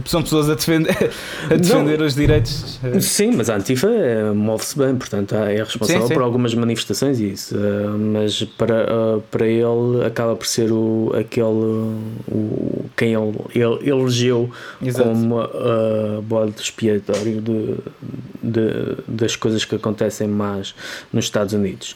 [0.05, 1.11] São pessoas a defender,
[1.49, 2.79] a defender os direitos.
[2.83, 6.13] Eh, sim, mas a Antifa eh, move-se bem, portanto é responsável sim, sim.
[6.13, 7.55] por algumas manifestações e isso.
[7.55, 11.45] Eh, mas para, para ele acaba por ser o, aquele
[12.27, 14.49] o, quem ele, ele elegeu
[14.81, 15.09] Exato.
[15.09, 17.75] como uh, bode expiatório de,
[18.43, 20.75] de, das coisas que acontecem mais
[21.13, 21.95] nos Estados Unidos.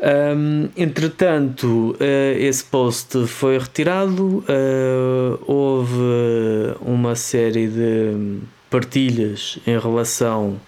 [0.00, 10.60] Um, entretanto, uh, esse post foi retirado, uh, houve uma série de partilhas em relação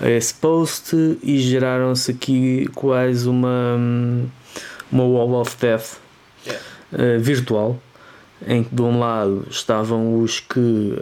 [0.00, 3.76] a esse post e geraram-se aqui quase uma,
[4.90, 5.98] uma wall of death
[6.46, 7.78] uh, virtual
[8.46, 10.94] em que de um lado estavam os que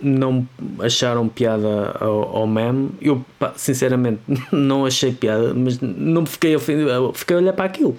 [0.00, 0.46] não
[0.80, 2.90] acharam piada ao, ao meme.
[3.00, 4.20] Eu, pá, sinceramente,
[4.52, 7.12] não achei piada, mas não me fiquei ofendido.
[7.14, 7.96] Fiquei a olhar para aquilo.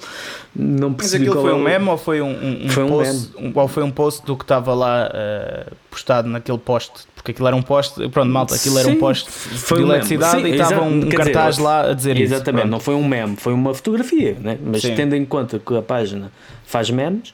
[0.55, 3.31] Não percebi mas aquilo foi é um meme ou foi um, um, foi um post?
[3.37, 6.91] Um, ou foi um post do que estava lá uh, postado naquele post?
[7.15, 10.47] Porque aquilo era um post, pronto, malta, aquilo era um post foi de eletricidade Sim,
[10.47, 12.33] e estava um, um cartaz dizer, lá a dizer exatamente, isso.
[12.33, 14.57] Exatamente, não foi um meme, foi uma fotografia, né?
[14.63, 14.95] mas Sim.
[14.95, 16.31] tendo em conta que a página
[16.65, 17.33] faz memes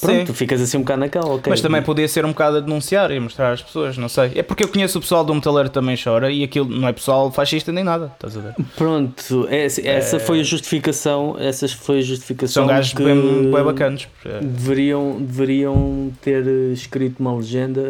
[0.00, 0.32] Pronto, Sim.
[0.34, 1.50] ficas assim um bocado naquela, ok.
[1.50, 4.32] Mas também podia ser um bocado a denunciar e mostrar às pessoas, não sei.
[4.34, 7.30] É porque eu conheço o pessoal do Metaleiro também chora e aquilo não é pessoal
[7.32, 8.54] fascista nem nada, estás a ver?
[8.76, 10.18] Pronto, essa, essa É.
[10.18, 11.36] foi a justificação.
[11.38, 12.64] Essa foi a justificação.
[12.64, 14.08] São gajos que bem, bem bacanos.
[14.42, 17.82] Deveriam, deveriam ter escrito uma legenda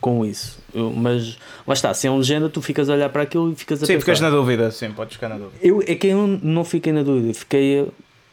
[0.00, 0.58] com isso.
[0.74, 3.80] Mas lá está, se é uma legenda, tu ficas a olhar para aquilo e ficas
[3.82, 4.00] a Sim, pensar.
[4.06, 5.54] ficas na dúvida, sim, podes ficar na dúvida.
[5.62, 7.84] Eu, é que eu não fiquei na dúvida, fiquei a,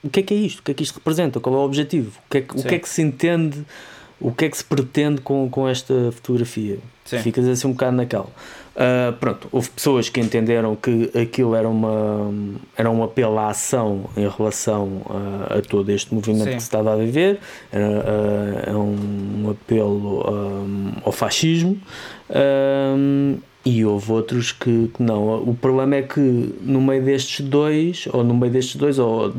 [0.03, 0.59] o que é que é isto?
[0.59, 1.39] O que é que isto representa?
[1.39, 2.19] Qual é o objetivo?
[2.27, 3.65] O que é que, o que, é que se entende?
[4.19, 6.79] O que é que se pretende com, com esta fotografia?
[7.05, 7.19] Sim.
[7.19, 8.29] Ficas assim um bocado naquela.
[8.75, 12.33] Ah, pronto, houve pessoas que entenderam que aquilo era, uma,
[12.77, 16.55] era um apelo à ação em relação a, a todo este movimento Sim.
[16.55, 17.39] que se estava a viver,
[17.71, 21.77] era, é um apelo ah, ao fascismo.
[22.29, 25.43] ah, e houve outros que, que não.
[25.43, 29.31] O problema é que no meio destes dois, ou no meio destes dois, ou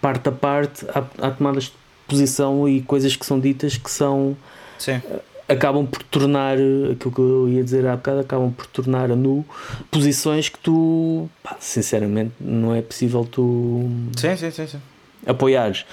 [0.00, 1.72] parte a parte, há, há tomadas de
[2.08, 4.36] posição e coisas que são ditas que são
[4.78, 5.00] Sim.
[5.48, 9.44] acabam por tornar aquilo que eu ia dizer há bocado, acabam por tornar a nu
[9.90, 14.78] posições que tu, pá, sinceramente, não é possível tu Sim, sim, sim, sim.
[15.26, 15.84] apoiares.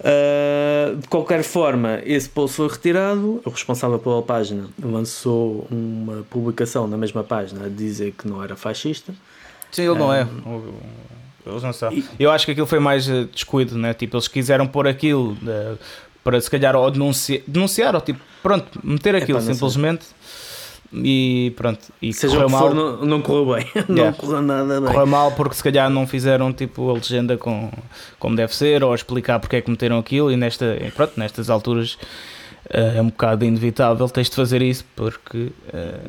[0.00, 3.40] Uh, de qualquer forma, esse post foi retirado.
[3.44, 8.56] O responsável pela página lançou uma publicação na mesma página a dizer que não era
[8.56, 9.12] fascista.
[9.70, 10.18] Sim, ele não Ah.
[10.20, 10.26] é.
[11.46, 11.90] Eles não são.
[12.18, 13.94] Eu acho que aquilo foi mais eh, descuido, né?
[13.94, 15.74] Tipo, eles quiseram pôr aquilo eh,
[16.22, 19.54] para se calhar ou denunciar, denunciar ou tipo, pronto, meter aquilo não sei.
[19.54, 20.04] simplesmente
[20.92, 21.80] e pronto.
[22.02, 22.60] E Seja correu mal.
[22.60, 23.66] for, não, não correu bem.
[23.88, 24.16] não Yeah.
[24.16, 24.90] correu nada bem.
[24.90, 27.70] Correu mal porque se calhar não fizeram tipo a legenda com,
[28.18, 31.96] como deve ser ou explicar porque é que meteram aquilo e nesta, pronto, nestas alturas
[32.68, 36.00] eh, é um bocado inevitável tens de fazer isso porque eh,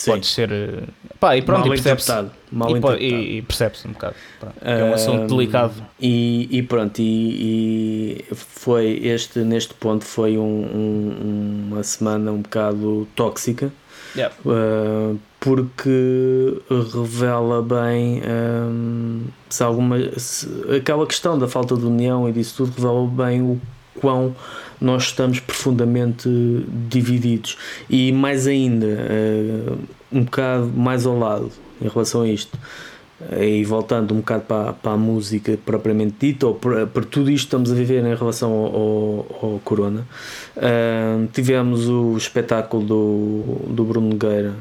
[0.00, 0.12] Sim.
[0.12, 0.82] podes ser eh,
[1.18, 2.80] pá, e pronto, mal e.
[2.80, 6.98] Mal e, e- e percebe-se um bocado pá, é um assunto delicado E, e pronto,
[7.00, 13.72] e, e foi este, neste ponto foi um- um- uma semana um bocado tóxica.
[14.16, 14.34] Yeah.
[14.44, 16.60] Uh, porque
[16.94, 22.74] revela bem um, se alguma se- aquela questão da falta de união e disso tudo
[22.76, 23.60] revela bem o
[24.00, 24.34] quão
[24.80, 26.28] nós estamos profundamente
[26.88, 27.56] divididos
[27.88, 29.78] e mais ainda uh,
[30.12, 32.58] um bocado mais ao lado em relação a isto
[33.40, 37.44] e voltando um bocado para, para a música propriamente dita, ou para, para tudo isto
[37.44, 40.06] que estamos a viver em relação ao, ao, ao Corona,
[40.56, 44.54] ah, tivemos o espetáculo do, do Bruno Nogueira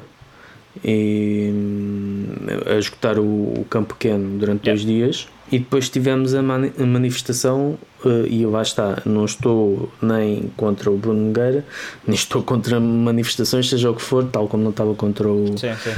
[0.84, 2.25] e, hum,
[2.65, 5.27] a esgotar o, o Campo Pequeno durante dois dias.
[5.51, 10.91] E depois tivemos a, mani- a manifestação, eh, e lá está, não estou nem contra
[10.91, 11.63] o Bruno Nogueira,
[12.05, 15.69] nem estou contra manifestações, seja o que for, tal como não estava contra o, sim,
[15.81, 15.91] sim,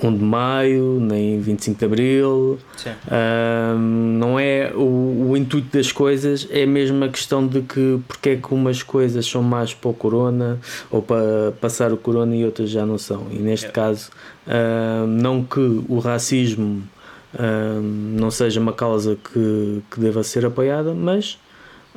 [0.00, 2.58] o 1 de Maio, nem 25 de Abril.
[3.10, 8.30] Ahm, não é o, o intuito das coisas, é mesmo a questão de que porque
[8.30, 10.58] é que umas coisas são mais para o corona
[10.90, 13.26] ou para passar o corona e outras já não são.
[13.30, 13.74] E neste Yeah.
[13.74, 14.10] caso,
[14.46, 16.82] ahm, não que o racismo
[17.82, 21.38] não seja uma causa que, que deva ser apoiada, mas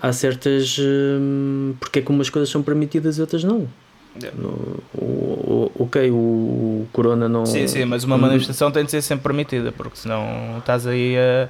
[0.02, 0.78] há certas.
[1.80, 3.68] porque é que umas coisas são permitidas e outras não.
[4.22, 4.38] Yeah.
[4.96, 7.46] O, o- ok, o, o corona não.
[7.46, 8.20] Sim, sim, mas uma Hum.
[8.20, 11.50] manifestação tem de ser sempre permitida, porque senão estás aí a.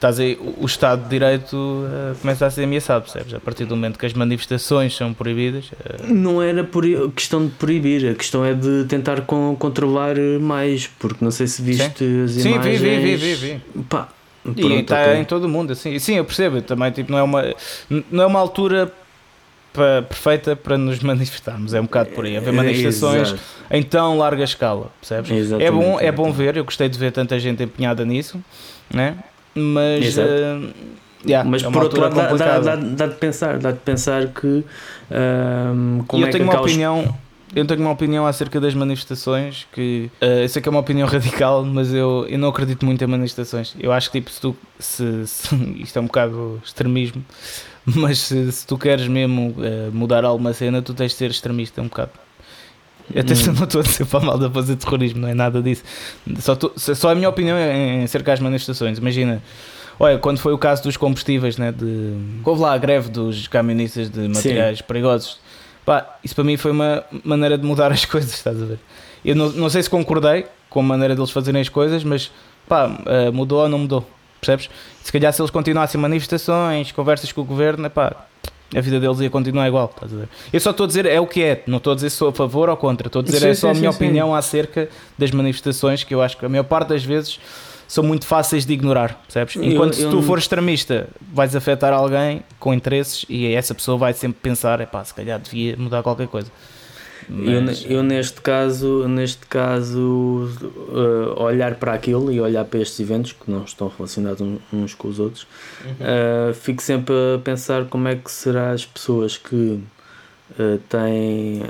[0.00, 3.34] Estás aí, o Estado de Direito eh, começa a ser ameaçado, percebes?
[3.34, 6.84] A partir do momento que as manifestações são proibidas, eh, Não era por
[7.14, 11.60] questão de proibir, a questão é de tentar con- controlar mais, porque não sei se
[11.60, 12.80] viste as Sim, vi, imagens.
[12.80, 13.82] vi, vi, vi, vi.
[13.90, 14.08] Pá,
[14.46, 15.16] E pronto, está ok.
[15.20, 15.98] em todo o mundo, assim.
[15.98, 17.54] Sim, eu percebo, também tipo, não, é uma,
[18.10, 18.90] não é uma altura
[19.74, 22.38] pa- perfeita para nos manifestarmos, é um bocado por aí.
[22.38, 23.42] Haver manifestações Exato.
[23.70, 25.30] em tão larga escala, percebes?
[25.30, 28.42] Exatamente, é, bom, é bom ver, eu gostei de ver tanta gente empenhada nisso,
[28.90, 29.18] né?
[29.54, 30.58] Mas eh,
[31.26, 34.26] yeah, Mas é por outro lado, dá, dá, dá, dá de pensar, dá de pensar
[34.28, 34.64] que
[35.10, 37.18] ahm, E como eu é tenho uma opinião.
[37.52, 41.06] Eu tenho uma opinião acerca das manifestações que eh, eu sei que é uma opinião
[41.08, 43.74] radical, mas eu, eu não acredito muito em manifestações.
[43.80, 47.24] Eu acho que tipo, se tu se, se- isto é um bocado extremismo,
[47.84, 51.80] mas se, se tu queres mesmo eh, mudar alguma cena, tu tens de ser extremista
[51.82, 52.12] um bocado.
[53.18, 53.56] Atenção, Hum.
[53.56, 55.82] não estou a dizer para mal de fazer terrorismo, não é nada disso.
[56.38, 58.98] Só, tu- só a minha opinião é em acerca das manifestações.
[58.98, 59.42] Imagina,
[59.98, 64.08] olha, quando foi o caso dos combustíveis, né, de, houve lá a greve dos camionistas
[64.10, 65.38] de materiais perigosos.
[65.84, 68.78] Pá, isso para mim foi uma maneira de mudar as coisas, estás a ver?
[69.24, 72.30] Eu não, não sei se concordei com a maneira deles fazerem as coisas, mas
[72.68, 74.08] pá, eh, mudou ou não mudou,
[74.40, 74.70] percebes?
[75.02, 78.14] Se calhar se eles continuassem manifestações, conversas com o governo, pá,
[78.74, 79.92] a vida deles ia continuar igual.
[80.00, 80.06] A?
[80.52, 82.28] Eu só estou a dizer é o que é, não estou a dizer se sou
[82.28, 84.04] a favor ou contra, estou a dizer Sim, é só sim, a minha sim, sim.
[84.04, 84.88] opinião acerca
[85.18, 87.38] das manifestações que eu acho que a maior parte das vezes
[87.88, 89.56] são muito fáceis de ignorar, percebes?
[89.56, 93.74] Eu- Enquanto se eu tu não- fores extremista, vais afetar alguém com interesses e essa
[93.74, 96.50] pessoa vai sempre pensar, é pá, se calhar devia mudar qualquer coisa.
[97.32, 102.98] Eu, Mas- eu neste caso, neste caso uh, olhar para aquilo e olhar para estes
[102.98, 108.08] eventos que não estão relacionados uns com os outros, uh, fico sempre a pensar como
[108.08, 111.62] é que será as pessoas que uh, têm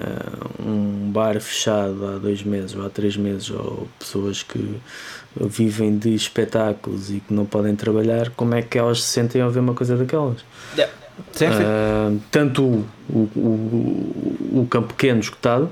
[0.64, 4.76] um bar fechado há dois meses ou há três meses ou pessoas que
[5.36, 9.50] vivem de espetáculos e que não podem trabalhar, como é que elas se sentem ao
[9.50, 10.38] ver uma coisa daquelas?
[11.32, 11.62] Sim, sim.
[11.64, 15.70] Ah, tanto o, o, o, o campo pequeno escutado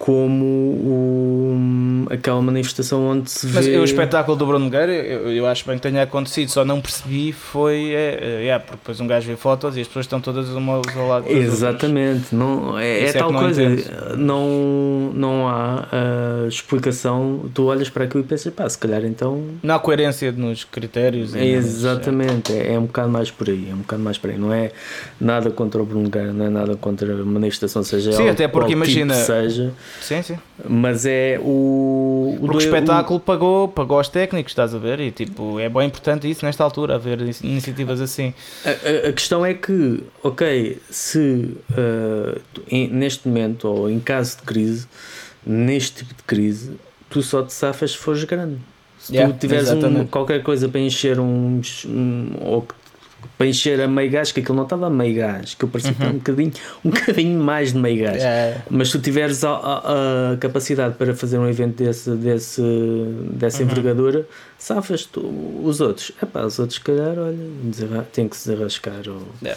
[0.00, 5.46] como o, aquela manifestação onde se vê Mas o espetáculo do Bruno Nogueira, eu, eu
[5.46, 9.26] acho bem que tenha acontecido, só não percebi foi, é, é, porque depois um gajo
[9.26, 11.52] vê fotos e as pessoas estão todas umas ao lado das outras.
[11.52, 14.16] Exatamente, não, é, é é tal não coisa, entendo.
[14.16, 17.50] não, não há ah, explicação.
[17.52, 19.44] Tu olhas para aquilo e pensas, pá, se calhar então.
[19.62, 21.34] Não há coerência nos critérios.
[21.36, 24.38] É exatamente, é, é um bocado mais por aí, é um bocado mais por aí.
[24.38, 24.72] Não é
[25.20, 28.48] nada contra o Bruno Nogueira, não é nada contra a manifestação, seja Sim, ela até
[28.48, 29.74] porque tipo imagina- seja.
[30.00, 30.38] Sim, sim.
[30.68, 32.36] Mas é o.
[32.40, 34.98] Porque o espetáculo pagou, pagou aos técnicos, estás a ver?
[35.00, 38.32] E tipo, é bem importante isso nesta altura, haver in- iniciativas assim.
[38.64, 41.56] A, a- a questão é que, ok, se
[42.52, 44.86] tu- em- neste momento ou em caso de crise,
[45.46, 46.72] neste tipo de crise,
[47.08, 48.58] tu só te safas se fores grande.
[48.98, 51.84] Se Yeah, tu tiveres um- qualquer coisa para encher uns.
[51.86, 52.74] Um, ou que-
[53.36, 55.92] para encher a meio gás, que aquilo não estava a meio gás, que eu parecia
[55.92, 56.52] que estava um bocadinho,
[56.84, 58.22] um bocadinho mais de meio gás.
[58.22, 62.62] É, Mas se tu tiveres a, a- a capacidade para fazer um evento desse, desse,
[63.32, 63.70] dessa Uhum.
[63.70, 64.26] envergadura,
[64.58, 65.20] safas tu
[65.64, 66.12] os outros.
[66.22, 69.00] Epá, os outros, se calhar, olha, tem que se desarrascar.
[69.08, 69.22] Ou...
[69.44, 69.56] É.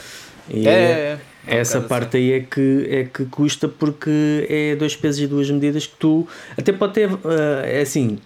[0.50, 4.46] E é, é, é um essa bocado parte aí é que, é que custa porque
[4.50, 6.28] é dois pesos e duas medidas que tu.
[6.58, 7.10] Até pode ter.
[7.10, 8.20] ah, é assim.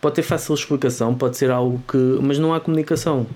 [0.00, 1.96] Pode ter fácil explicação, pode ser algo que.
[2.22, 3.26] Mas não há comunicação.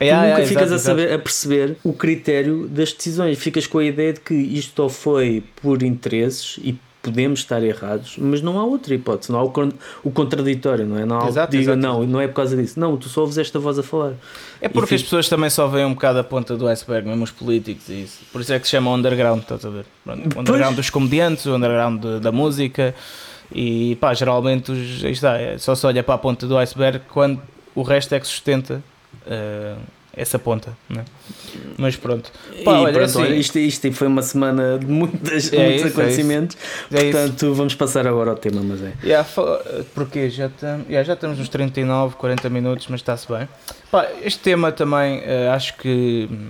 [0.00, 3.38] Tu É, nunca é, ficas exato, a, saber, a perceber o critério das decisões.
[3.38, 8.42] Ficas com a ideia de que isto foi por interesses e podemos estar errados, mas
[8.42, 9.72] não há outra hipótese, não há o, con-
[10.04, 11.04] o contraditório, não é?
[11.06, 11.78] Não há Exato, que diga exato.
[11.86, 12.78] não, não é por causa disso.
[12.78, 14.12] Não, tu só ouves esta voz a falar.
[14.60, 17.24] É porque E as pessoas também só veem um bocado a ponta do iceberg, mesmo
[17.24, 18.18] os políticos e isso.
[18.32, 19.84] Por isso é que se chama underground, estás a ver?
[20.04, 20.76] Pronto, o underground Pois.
[20.76, 22.94] dos comediantes, o underground de- da música
[23.52, 27.40] e pá, geralmente os, está, é, só se olha para a ponta do iceberg quando
[27.74, 28.82] o resto é que sustenta
[29.30, 29.76] eh,
[30.16, 31.04] essa ponta, né?
[31.78, 32.30] Mas pronto.
[32.64, 35.76] Pá, e olha, pronto, assim- olha, isto, isto foi uma semana de muitas, É muitos
[35.76, 36.56] isso, é acontecimentos,
[36.90, 38.92] É portanto vamos passar agora ao tema, mas é.
[39.04, 39.26] Yeah,
[39.94, 43.48] porque já, tam, yeah, já estamos nos 39, 40 minutos, mas está-se bem.
[43.90, 46.48] Pá, este tema também eh, acho que hum,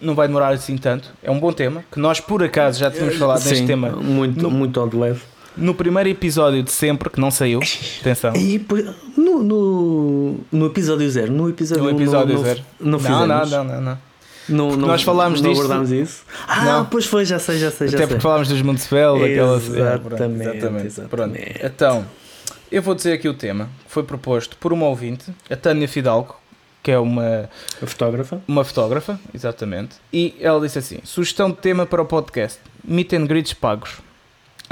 [0.00, 1.10] não vai demorar assim tanto.
[1.22, 4.42] É um bom tema, que nós por acaso já tínhamos falado neste Sim, tema muito,
[4.42, 5.20] No- muito ao de leve.
[5.56, 7.60] No primeiro episódio de sempre, que não saiu.
[8.00, 8.32] Atenção.
[8.36, 8.64] E
[9.16, 12.64] no, no, no episódio zero, no episódio No episódio não, não, zero.
[12.80, 13.28] Não, Não, fizemos.
[13.28, 13.98] não, não, não, não.
[14.48, 16.24] Não, não, nós falámos não disto- abordámos isso.
[16.48, 16.84] Ah, Não.
[16.86, 18.06] pois foi, já sei, já sei, já Até sei.
[18.08, 19.56] porque falámos dos Municipal, daquela.
[19.56, 19.78] Exatamente,
[20.48, 21.08] É, pronto, exatamente.
[21.08, 21.38] Pronto.
[21.64, 22.06] Então,
[22.70, 23.68] eu vou dizer aqui o tema.
[23.86, 26.34] que Foi proposto por uma ouvinte, a Tânia Fidalgo,
[26.82, 27.48] que é uma
[27.80, 28.42] A fotógrafa?
[28.48, 29.94] Uma fotógrafa, exatamente.
[30.12, 33.92] E ela disse assim: sugestão de tema para o podcast: meet and greets pagos.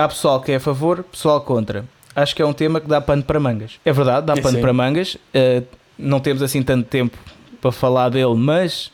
[0.01, 1.85] Há pessoal que é a favor, pessoal contra.
[2.17, 3.73] Acho que é um tema que dá pano para mangas.
[3.85, 4.61] É verdade, dá É, pano sim.
[4.63, 5.15] para mangas.
[5.15, 5.63] Uh,
[5.99, 7.19] não temos assim tanto tempo
[7.61, 8.91] para falar dele, mas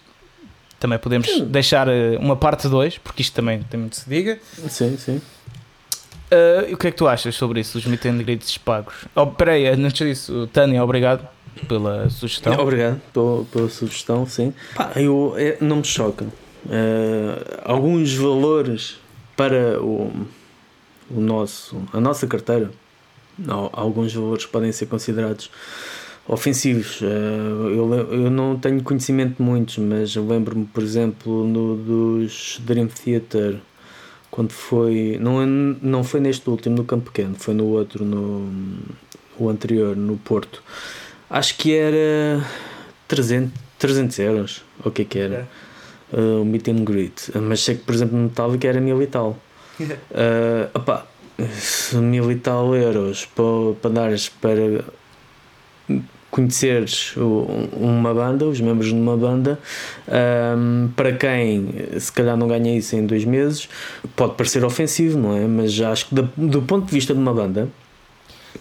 [0.81, 4.39] também podemos deixar uh, uma parte 2, porque isto também tem muito que se diga.
[4.69, 5.17] Sim, sim.
[5.17, 8.95] Uh, e o que é que tu achas sobre isso, os greets pagos?
[9.15, 11.27] Oh, peraí, antes disso, Tânia, obrigado
[11.69, 12.53] pela sugestão.
[12.59, 14.53] Obrigado pela, pela sugestão, sim.
[14.75, 16.27] Pá, eu, é, não me choca.
[16.69, 18.99] Eh, alguns valores
[19.37, 20.11] para o,
[21.11, 22.71] o nosso, a nossa carteira,
[23.49, 25.51] al- alguns valores podem ser considerados
[26.29, 27.01] ofensivos.
[27.03, 27.93] Eh, eu,
[28.25, 33.59] eu não tenho conhecimento de muitos, mas lembro-me, por exemplo, no, dos Dream Theater,
[34.31, 35.19] quando foi.
[35.21, 38.49] Não, é- não foi neste último, no Campo Pequeno, foi no outro, no
[39.39, 40.63] o anterior, no Porto.
[41.29, 42.43] Acho que era
[43.09, 45.47] 300, 300 euros, ou o que é que era?
[46.13, 47.31] Uh, o meet and greet.
[47.43, 49.37] Mas sei que, por exemplo, no Metallica era mil e tal.
[49.81, 51.07] Uh, opá,
[51.95, 53.45] mil e tal euros para,
[53.83, 54.85] para dares para
[56.31, 59.59] conheceres uma banda, os membros de uma banda,
[60.57, 63.68] um, para quem se calhar não ganha isso em dois meses,
[64.14, 65.47] pode parecer ofensivo, não é?
[65.47, 67.68] Mas acho que da- do ponto de vista de uma banda,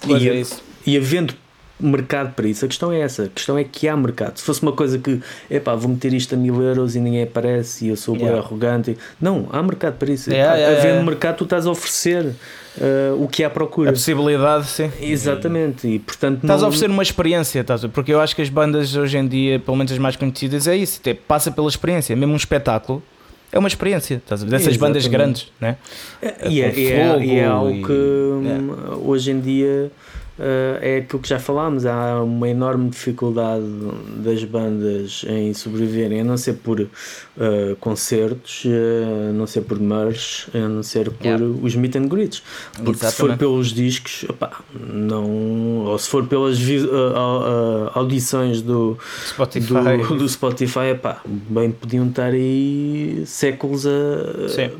[0.07, 0.43] e, é
[0.85, 1.33] e havendo
[1.79, 2.65] mercado para isso.
[2.65, 3.23] A questão é essa.
[3.23, 4.37] A questão é que há mercado.
[4.37, 5.19] Se fosse uma coisa que,
[5.49, 8.37] epá, vou meter isto a mil euros e ninguém aparece e eu sou yeah.
[8.37, 8.97] arrogante.
[9.19, 10.31] Não, há mercado para isso.
[10.31, 11.05] Yeah, yeah, Havendo yeah.
[11.09, 13.89] mercado, tu estás a oferecer uh, o que há procura.
[13.89, 14.91] A possibilidade, sim.
[15.01, 15.87] Exatamente.
[15.87, 16.67] E, portanto, estás não...
[16.67, 19.75] a oferecer uma experiência, estás porque eu acho que as bandas hoje em dia, pelo
[19.75, 21.01] menos as mais conhecidas, é isso.
[21.27, 22.15] passa pela experiência.
[22.15, 23.03] Mesmo um espetáculo
[23.51, 24.51] é uma experiência, estás a ver?
[24.51, 25.77] Dessas bandas grandes, né?
[26.49, 28.95] E é, é, é, é algo que é.
[28.95, 29.91] hoje em dia
[30.37, 33.63] Uh, é aquilo que já falámos, há uma enorme dificuldade
[34.17, 36.89] das bandas em sobreviverem, a não ser por uh,
[37.79, 41.45] concertos, uh, a não ser por merch, a não ser por yeah.
[41.45, 42.43] os meet and greets.
[42.73, 43.11] Porque Exatamente.
[43.11, 45.25] se for pelos discos, opa, não,
[45.85, 46.57] ou se for pelas
[47.93, 54.49] audições do Spotify, do, do Spotify opa, bem podiam estar aí séculos a.
[54.49, 54.71] Sim.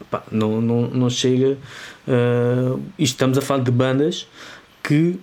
[0.00, 1.58] Opa, não, não, não chega.
[2.08, 4.28] Uh, estamos a falar de bandas
[4.86, 5.18] que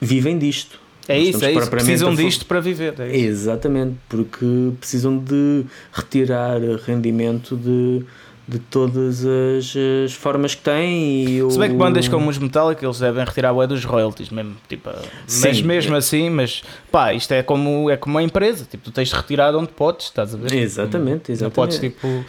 [0.00, 0.78] vivem disto.
[1.08, 1.70] É isso, é isso.
[1.70, 2.94] Precisam disto para viver.
[2.98, 8.04] É Exatamente, porque precisam de retirar rendimento de,
[8.48, 11.24] de todas as, as formas que têm.
[11.24, 14.56] E Se bem que bandas como os Metallica eles devem retirar o dos royalties mesmo.
[14.68, 14.90] Tipo,
[15.28, 15.98] Sim, mas mesmo é.
[15.98, 18.66] assim, mas pá, isto é como, é como uma empresa.
[18.68, 20.52] Tipo, tu tens de retirar onde podes, estás a ver?
[20.52, 21.42] Exatamente, exatamente.
[21.42, 22.24] Não podes tipo.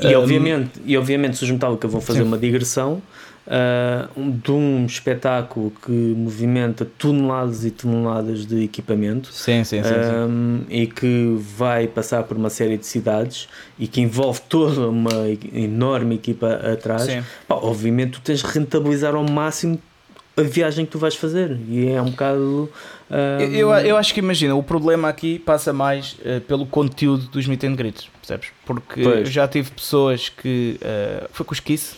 [0.00, 2.26] E, um, obviamente, e obviamente se os Metallica vão fazer sim.
[2.26, 3.02] uma digressão
[3.46, 10.64] uh, de um espetáculo que movimenta toneladas e toneladas de equipamento sim, sim, sim, um,
[10.68, 15.28] sim, e que vai passar por uma série de cidades e que envolve toda uma
[15.52, 17.06] enorme equipa atrás,
[17.46, 19.80] pá, obviamente tu tens de rentabilizar ao máximo
[20.34, 22.70] a viagem que tu vais fazer e é um bocado
[23.10, 23.42] um...
[23.52, 27.64] eu, eu acho que imagina o problema aqui passa mais uh, pelo conteúdo dos meet
[27.64, 28.48] and greets percebes?
[28.64, 29.18] porque pois.
[29.18, 31.94] eu já tive pessoas que uh, foi com os Kiss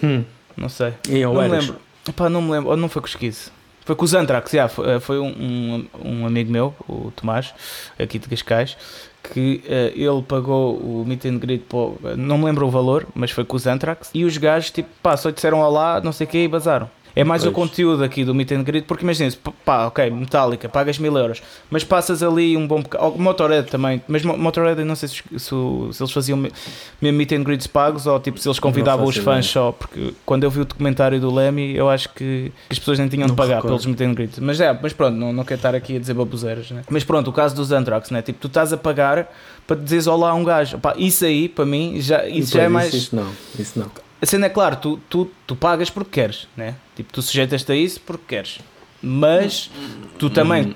[0.00, 0.22] hum.
[0.56, 0.94] Não sei.
[1.08, 1.76] E eu não me lembro.
[2.08, 2.70] Epá, não me lembro.
[2.70, 3.50] Ou não foi com os Kiss.
[3.84, 7.52] Foi com os Antrax, já, foi, eh, foi um, um, um, amigo meu, o Tomás,
[7.98, 8.76] aqui de Cascais,
[9.24, 13.32] que uh, ele pagou o meet and greet, pô, não me lembro o valor, mas
[13.32, 16.30] foi com os Antrax, e os gajos, tipo, pá, só disseram olá, não sei o
[16.30, 16.88] que, e bazaram.
[17.14, 17.52] É mais pois.
[17.52, 19.32] o conteúdo aqui do Meet and Greet, porque imagina
[19.64, 23.18] pá, ok, Metallica, pagas mil euros, mas passas ali um bom bocado.
[23.18, 27.66] Motorhead também, mas Motorhead, não sei se, se, se, eles faziam mesmo Meet and Greets
[27.66, 31.20] pagos ou tipo se eles convidavam os fãs só, porque quando eu vi o documentário
[31.20, 33.68] do Lemmy, eu acho que as pessoas nem tinham não de pagar recordo.
[33.68, 34.38] pelos Meet and Greets.
[34.38, 36.82] Mas é, mas pronto, não, não quero estar aqui a dizer baboseiras, né?
[36.90, 38.22] Mas pronto, o caso dos Anthrax, né?
[38.22, 39.30] Tipo, tu estás a pagar
[39.66, 40.78] para dizeres olá a um gajo.
[40.78, 42.92] Pá, isso aí, para mim, já, isso já é mais.
[42.92, 43.90] Isso não, isso não
[44.22, 46.76] a cena é claro, tu, tu, tu pagas porque queres, né?
[46.96, 48.58] Tipo, tu sujeitas-te a isso porque queres.
[49.02, 49.70] Mas
[50.18, 50.74] tu também.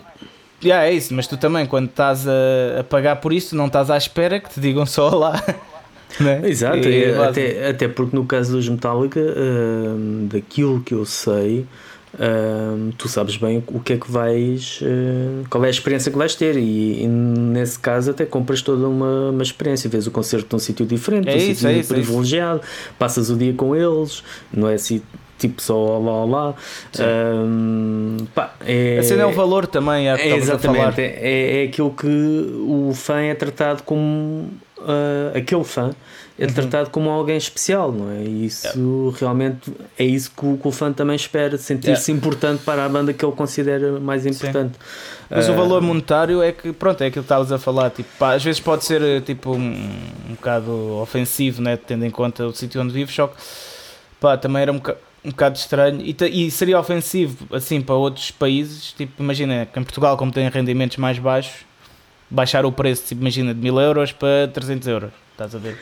[0.65, 3.91] Yeah, é isso, mas tu também, quando estás a, a pagar por isso, não estás
[3.91, 5.43] à espera que te digam só lá.
[6.21, 6.41] Né?
[6.49, 11.67] Exato, e, até, até porque no caso dos Metallica, uh, daquilo que eu sei,
[12.17, 16.17] Uh, tu sabes bem o que é que vais, uh, qual é a experiência que
[16.17, 19.91] vais ter, e, e, nesse caso até compras toda uma, uma experiência.
[19.91, 23.53] Vês o concerto num sítio diferente, é um sítio é privilegiado, é passas o dia
[23.53, 25.03] com eles, não é assim
[25.39, 26.55] tipo só olá olá.
[26.99, 31.91] Um, pá, é, a cena é o valor também, é, é exatamente, é, é aquilo
[31.91, 35.95] que o fã é tratado como uh, aquele fã
[36.39, 36.53] é uhum.
[36.53, 38.23] tratado como alguém especial, não é?
[38.23, 39.19] E isso yeah.
[39.19, 42.19] realmente é isso que o, que o fã também espera, sentir-se yeah.
[42.19, 44.75] importante para a banda que ele considera mais importante.
[44.75, 45.27] Sim.
[45.31, 48.09] Mas uh, o valor monetário é que, pronto, é aquilo que estavas a falar, tipo,
[48.19, 49.73] pá, às vezes pode ser tipo um,
[50.29, 50.71] um bocado
[51.01, 53.37] ofensivo, né, tendo em conta o sítio onde vives, só que
[54.21, 58.31] pá, também era um bocado, um bocado estranho e, e, seria ofensivo assim para outros
[58.31, 61.67] países, tipo, imagina que em Portugal, como tem rendimentos mais baixos,
[62.31, 65.77] baixar o preço, tipo, imagina, de 1000 euros para 300 euros, estás a ver?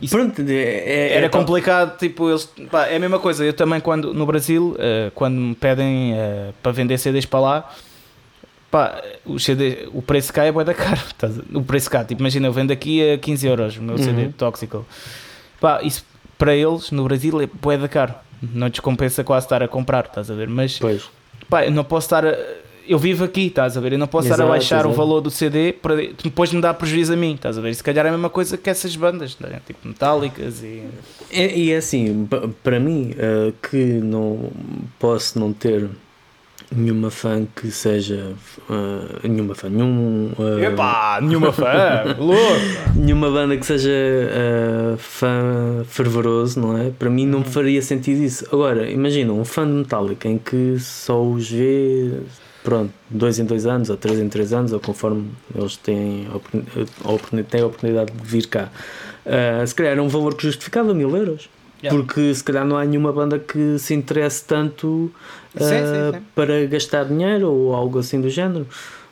[0.00, 3.44] Isso Pronto, é, é, era é complicado, tipo, eles, pá, é a mesma coisa.
[3.44, 7.74] Eu também, quando no Brasil, uh, quando me pedem uh, para vender CDs para lá,
[8.70, 11.00] pá, o, CD, o preço cá é boa da caro.
[11.54, 14.02] O preço cá, tipo, imagina, eu vendo aqui a 15 euros o meu uhum.
[14.02, 14.84] CD tóxico.
[15.60, 16.04] Pá, isso
[16.38, 18.14] para eles no Brasil é boa da caro.
[18.42, 20.48] Não descompensa quase estar a comprar, estás a ver?
[20.48, 21.08] Mas, pois.
[21.48, 22.24] pá, eu não posso estar.
[22.26, 22.36] A,
[22.88, 23.92] eu vivo aqui, estás a ver?
[23.92, 24.90] Eu não posso exato, estar a baixar exato.
[24.90, 27.70] o valor do CD para depois me dar prejuízo a mim, estás a ver?
[27.70, 29.60] E se calhar é a mesma coisa que essas bandas, né?
[29.66, 30.84] tipo metálicas e.
[31.30, 32.28] É, e é assim,
[32.62, 34.50] para mim, uh, que não
[34.98, 35.88] posso não ter
[36.74, 38.34] nenhuma fã que seja
[38.68, 42.16] uh, nenhuma fã, nenhum uh, Epá, nenhuma fã,
[42.94, 46.90] nenhuma banda que seja uh, fã fervoroso, não é?
[46.90, 47.50] Para mim não me uhum.
[47.50, 48.46] faria sentido isso.
[48.52, 52.20] Agora, imagina um fã de Metallica em que só os vê
[52.66, 56.26] pronto, dois em dois anos, ou três em três anos, ou conforme eles têm
[57.04, 58.70] a oportunidade, têm a oportunidade de vir cá.
[59.24, 61.48] Uh, se calhar era um valor que justificava mil euros.
[61.82, 61.96] Yeah.
[61.96, 65.12] Porque se calhar não há nenhuma banda que se interesse tanto
[65.58, 66.24] Sim, sim, ah, sim.
[66.34, 68.66] para gastar dinheiro ou algo assim do género.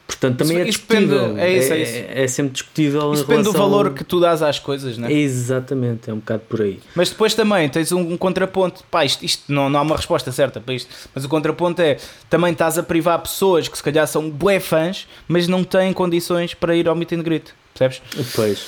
[0.06, 1.38] Portanto, também Isso- é isso depende- discutível.
[1.38, 2.04] é isso, é isso.
[2.10, 5.10] é sempre discutível Isso depende do valor que tu dás às coisas, né?
[5.10, 6.78] Exatamente, é um bocado por aí.
[6.94, 8.84] Mas depois também tens um, um contraponto.
[8.90, 10.94] Pá, isto, isto não, não há uma resposta certa para isto.
[11.14, 11.96] Mas o contraponto é
[12.28, 16.52] também estás a privar pessoas que se calhar são bué fãs, mas não têm condições
[16.52, 17.54] para ir ao meet and greet.
[17.72, 18.02] Percebes?
[18.34, 18.58] Pois.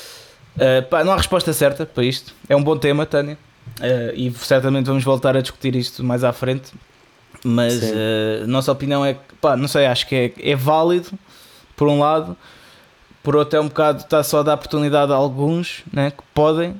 [0.57, 2.33] Uh, pá, não há resposta certa para isto.
[2.49, 3.37] É um bom tema, Tânia.
[3.79, 6.73] Uh, e certamente vamos voltar a discutir isto mais à frente.
[7.49, 11.11] Mas uh, a nossa opinião é que, pá, não sei, acho que é, é válido,
[11.77, 12.37] por um lado.
[13.23, 16.75] Por outro, é um bocado, está só a dar oportunidade a alguns né, que podem.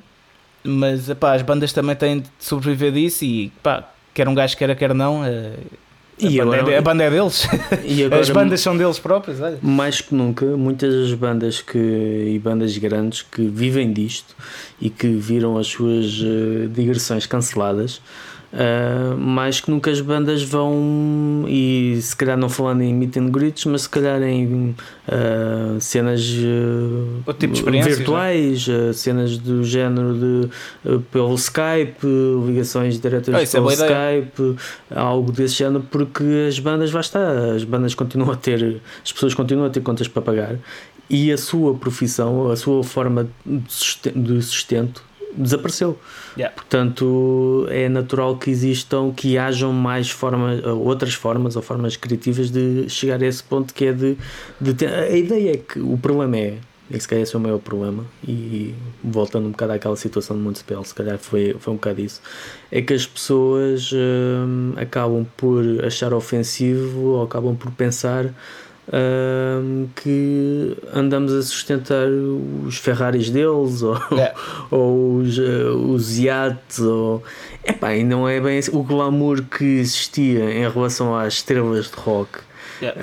[0.63, 3.23] Mas pá, as bandas também têm de sobreviver disso.
[3.23, 5.21] E pá, quer um gajo queira, quer não.
[5.21, 7.47] uh, a, E banda, agora- é, a banda é deles.
[8.05, 9.39] Agora, As bandas são deles próprios.
[9.39, 9.59] Olha.
[9.61, 14.35] mais que nunca, muitas das bandas que, e bandas grandes que vivem disto
[14.81, 18.01] e que viram as suas eh, digressões canceladas,
[18.53, 23.29] ah, mais que nunca as bandas vão, e se calhar não falando em meet and
[23.29, 24.75] greets, mas se calhar em
[25.07, 26.21] ah, cenas
[27.25, 32.05] Outro tipo experiências, virtuais, cenas do género de pelo Skype,
[32.45, 34.19] ligações diretas Ah, é pelo ideia.
[34.21, 34.55] Skype,
[34.95, 39.33] algo desse género, porque as bandas, lá está, as bandas continuam a ter, as pessoas
[39.33, 40.55] continuam a ter contas para pagar
[41.09, 45.06] e a sua profissão, a sua forma de sustento
[45.37, 45.97] desapareceu.
[46.35, 46.53] Yeah.
[46.55, 52.89] Portanto, é natural que existam, que hajam mais formas, outras formas ou formas criativas de
[52.89, 54.17] chegar a esse ponto que é de,
[54.59, 56.57] de ter, a ideia é que o problema é,
[56.89, 58.73] é que se calhar esse é o maior problema e
[59.03, 62.21] voltando um bocado àquela situação do Municipal, se calhar foi, foi um bocado isso,
[62.71, 68.33] é que as pessoas hum, acabam por achar ofensivo ou acabam por pensar
[68.91, 72.07] hum, que andamos a sustentar
[72.65, 74.33] os Ferraris deles ou, Yeah.
[74.71, 77.23] ou os, eh, os iates ou
[77.65, 78.71] epá, e não é bem assim.
[78.75, 82.39] o glamour que existia em relação às estrelas de rock
[82.81, 82.99] Yeah.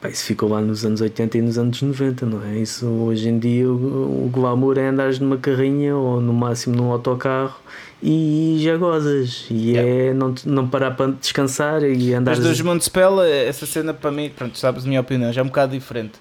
[0.00, 2.58] Pá, isso ficou lá nos anos 80 e nos anos 90, não é?
[2.58, 6.90] Isso hoje em dia o, o glamour é andares numa carrinha ou no máximo num
[6.90, 7.56] autocarro
[8.02, 13.20] e já gozas e é não, não parar para descansar e Mas andares dos Montespel,
[13.22, 16.14] essa cena para mim, pronto, sabes a minha opinião, já é um bocado diferente.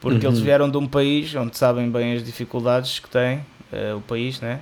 [0.00, 0.32] Porque Uhum.
[0.32, 3.40] eles vieram de um país onde sabem bem as dificuldades que tem
[3.72, 4.60] eh, o país, né?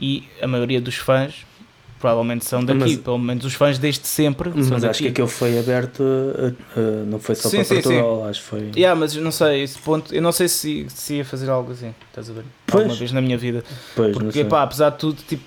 [0.00, 1.44] E a maioria dos fãs
[2.00, 4.86] provavelmente são daqui, Mas- pelo menos os fãs desde sempre são mas daqui.
[4.86, 8.46] acho que aquilo foi aberto a- não foi só Sim, para sim, Portugal, acho que
[8.46, 11.70] foi Yeah, mas não sei, esse ponto, eu não sei se, se ia fazer algo
[11.72, 12.44] assim, estás a ver?
[12.66, 12.82] Pois.
[12.84, 13.62] Alguma vez na minha vida.
[13.94, 15.44] pois, Porque, pá, apesar de tudo, tipo,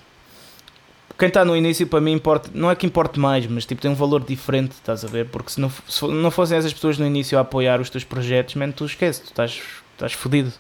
[1.18, 3.90] quem está no início para mim importa, não é que importe mais, mas tipo, tem
[3.92, 5.28] um valor diferente, estás a ver?
[5.28, 8.56] Porque se não, se não fossem essas pessoas no início a apoiar os teus projetos,
[8.56, 9.62] man, tu esquece, tu estás,
[9.94, 10.52] estás fodido.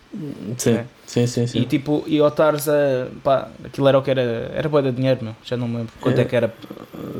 [0.57, 0.85] sim, é.
[1.05, 1.59] sim, sim, sim.
[1.59, 3.07] E tipo, e ao estares a.
[3.23, 4.21] pá, aquilo era o que era.
[4.53, 6.25] Era boa de dinheiro, meu, já não me lembro quanto é, É.
[6.25, 6.53] que era.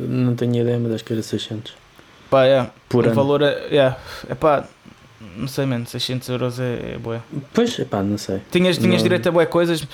[0.07, 1.74] não tenho ideia mas acho que era 600
[2.30, 3.68] Pá, é, por o ano valor é.
[3.70, 3.97] Yeah,
[4.28, 4.68] é pá,
[5.36, 7.24] não sei, mano, 600 euros é, é boa.
[7.53, 9.03] pois, epá, não sei Tinhas, tinhas Não.
[9.03, 9.86] direito a boas coisas,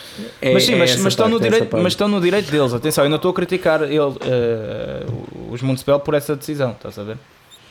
[0.42, 1.84] É- mas sim, é mas, mas estão no parte, essa direito, parte.
[1.84, 2.74] mas estão no direito deles.
[2.74, 5.06] Atenção, eu não estou a criticar ele, eh,
[5.52, 7.18] os Municipal por essa decisão, estás a ver?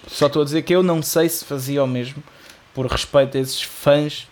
[0.07, 2.22] Só estou a dizer que eu não sei se fazia o mesmo
[2.74, 4.26] por respeito a esses fãs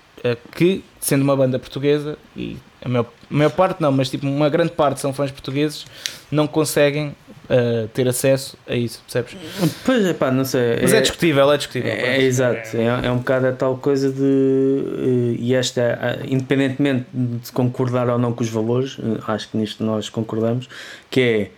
[0.55, 4.49] que, sendo uma banda portuguesa, e a maior, a maior parte não, mas tipo uma
[4.49, 5.87] grande parte são fãs portugueses,
[6.31, 7.15] não conseguem
[7.49, 9.37] eh, ter acesso a isso, percebes?
[9.85, 11.91] pois, epá, não sei Mas é, discutível, é discutível.
[11.91, 14.21] É, é exato, é, é um bocado a tal coisa de.
[14.23, 19.57] eh, E esta, ah, independentemente de concordar ou não com os valores, eh, acho que
[19.57, 20.69] nisto nós concordamos,
[21.09, 21.51] que é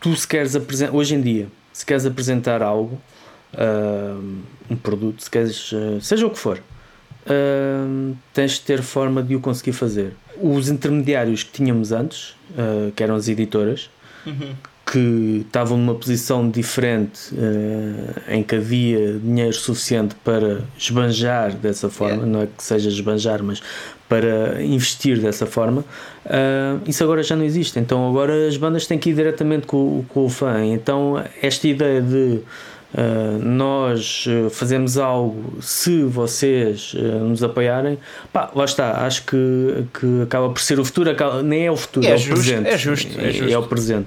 [0.00, 3.00] tu se queres apresentar, hoje em dia, se queres apresentar algo,
[4.70, 6.60] um produto, se queres, seja o que for,
[7.26, 10.12] ah, tens de ter forma de o conseguir fazer.
[10.40, 13.90] Os intermediários que tínhamos antes, ah, que eram as editoras,
[14.26, 14.54] Uhum.
[14.90, 22.14] que estavam numa posição diferente eh, em que havia dinheiro suficiente para esbanjar dessa forma,
[22.22, 22.32] Yeah.
[22.32, 23.60] não é que seja esbanjar, mas
[24.08, 25.84] para investir dessa forma,
[26.24, 27.78] ah, isso agora já não existe.
[27.78, 30.64] Então agora as bandas têm que ir diretamente com, com o fã.
[30.64, 32.40] Então esta ideia de
[32.96, 37.98] ah, nós eh, fazemos algo se vocês eh, nos apoiarem,
[38.32, 41.76] pá, lá está, acho que, que acaba por ser o futuro, acaba- nem é o
[41.76, 42.68] futuro, É é, o presente.
[42.68, 43.52] é justo, é justo.
[43.52, 44.06] é o presente.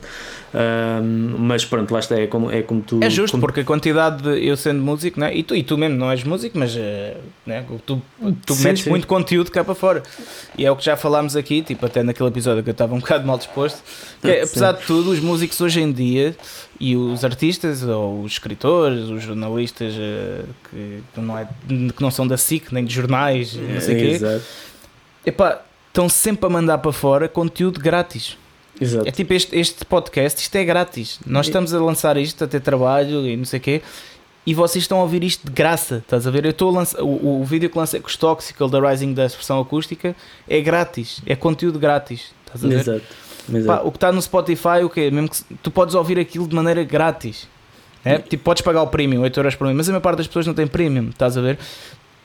[0.60, 3.00] Ahm, mas pronto, lá está, é como, é como tu.
[3.04, 5.32] É justo, como- porque a quantidade de eu sendo músico, né?
[5.36, 7.64] e, tu, e tu mesmo não és músico, mas eh, né?
[7.86, 8.02] tu,
[8.44, 8.90] tu Sim, metes sim.
[8.90, 10.02] muito conteúdo cá para fora.
[10.58, 13.00] E é o que já falámos aqui, tipo, até naquele episódio que eu estava um
[13.00, 13.84] bocado mal disposto.
[14.20, 16.36] que é, apesar de tudo, os músicos hoje em dia
[16.80, 20.42] e os artistas, ou os escritores, os jornalistas eh,
[20.72, 24.06] que, não é, que não são da SIC, nem de jornais, não sei o quê,
[24.16, 24.42] Exato.
[25.24, 28.38] epá, estão sempre a mandar para fora conteúdo grátis.
[28.80, 29.08] Exato.
[29.08, 31.20] É tipo este, este podcast, isto é grátis.
[31.26, 33.82] Nós estamos a lançar isto, a ter trabalho e não sei o quê.
[34.46, 36.46] E vocês estão a ouvir isto de graça, estás a ver?
[36.46, 39.26] Eu estou a lançar, o, o vídeo que lancei com os Toxical da Rising da
[39.26, 40.16] expressão acústica
[40.48, 42.80] é grátis, é conteúdo grátis, estás a ver?
[42.80, 43.04] Exato.
[43.66, 45.12] Pá, o que está no Spotify, o quê?
[45.12, 47.48] Mesmo que tu podes ouvir aquilo de maneira grátis.
[48.06, 48.20] É?
[48.20, 50.48] Tipo, podes pagar o premium, 8 euros por mês, mas a maior parte das pessoas
[50.48, 51.60] não tem premium, estás a ver?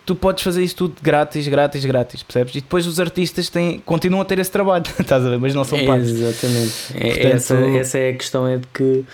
[0.04, 2.56] Tu podes fazer isso tudo grátis, grátis, grátis, percebes?
[2.56, 5.38] E depois os artistas têm, continuam a ter esse trabalho, estás a ver?
[5.38, 6.08] Mas não são pagos.
[6.10, 6.72] Exatamente.
[6.94, 9.04] É- Portanto- essa, essa é a questão, é de que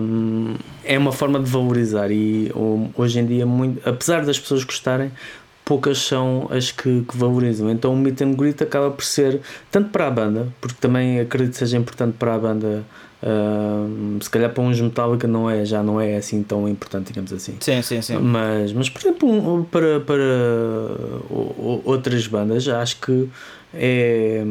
[0.00, 4.64] hum, é uma forma de valorizar e hum, hoje em dia, muito, apesar das pessoas
[4.64, 5.10] gostarem,
[5.64, 7.70] poucas são as que, que valorizam.
[7.70, 11.52] Então o meet and greet acaba por ser, tanto para a banda, porque também acredito
[11.52, 12.84] que seja importante para a banda,
[13.22, 17.32] hum, se calhar para uns Metallica não é, já não é assim tão importante, digamos
[17.32, 17.54] assim.
[17.60, 18.18] Sim, sim, sim.
[18.18, 20.22] Mas, mas por exemplo, um- para, para
[21.84, 23.28] outras bandas, acho que
[23.74, 24.42] é,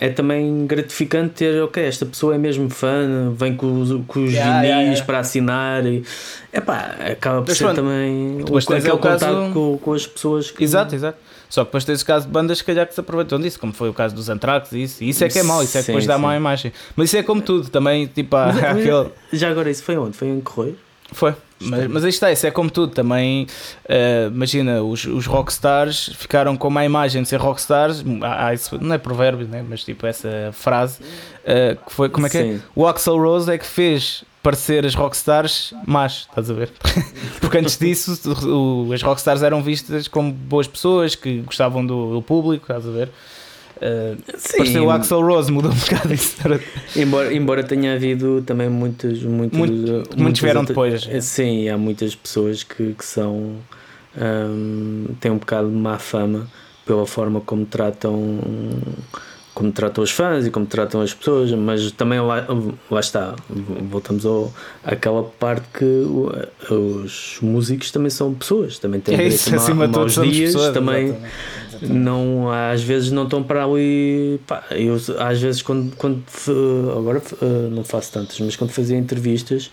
[0.00, 4.32] é também gratificante ter, ok, esta pessoa é mesmo fã, vem com os, com os
[4.32, 5.04] Yeah, vinis yeah, yeah.
[5.06, 6.04] para assinar e
[6.52, 9.92] epá, acaba por Mas ser pronto, também o, aquele é o caso- contato com, com
[9.94, 10.62] as pessoas que.
[10.62, 11.18] Exato, exato.
[11.48, 13.72] Só que depois tens o caso de bandas, se calhar, que se aproveitam disso, como
[13.72, 15.04] foi o caso dos Anthrax e isso.
[15.04, 16.22] E isso é que é mau, isso é que Sim, depois dá sim.
[16.22, 16.72] má imagem.
[16.94, 19.10] Mas isso é como tudo, também, tipo, há aquele.
[19.32, 20.16] Já agora, isso foi onde?
[20.16, 20.76] Foi em Correio?
[21.12, 21.34] Foi.
[21.58, 22.92] Mas, mas aí está, isso é como tudo.
[22.92, 23.46] Também,
[23.88, 28.04] eh, imagina, os, os rockstars ficaram com uma imagem de ser rockstars.
[28.22, 29.64] Há, há isso, não é provérbio, né?
[29.66, 31.00] mas tipo essa frase
[31.44, 32.42] eh, que foi, como é que é?
[32.42, 32.62] Sim.
[32.74, 36.70] O Axel Rose é que fez parecer as rockstars más, estás a ver?
[37.40, 38.16] Porque antes disso,
[38.48, 42.90] o- as rockstars eram vistas como boas pessoas que gostavam do, do público, estás a
[42.92, 43.08] ver?
[43.80, 46.36] Eh, Sim, o Axel Rose, mudou um bocado isso.
[46.96, 49.20] Embora, embora tenha havido também muitas.
[49.22, 51.24] muitas Muito- muitas muitos vieram outras- depois.
[51.24, 53.56] Sim, há muitas pessoas que, que são.
[54.16, 56.46] hum, têm um bocado de má fama
[56.86, 58.38] pela forma como tratam.
[59.56, 62.46] Como tratam os fãs e como tratam as pessoas, mas também lá,
[62.90, 63.34] lá está,
[63.90, 64.52] voltamos ao,
[64.84, 65.84] àquela parte que
[66.70, 70.74] os músicos também são pessoas, também têm É isso, acima maus dias, pessoas.
[70.74, 71.16] também
[71.68, 71.92] exatamente.
[71.92, 76.22] não às vezes não estão para ali pá, eu às vezes quando, quando
[76.98, 79.70] agora eh, não faço tantas mas quando fazia entrevistas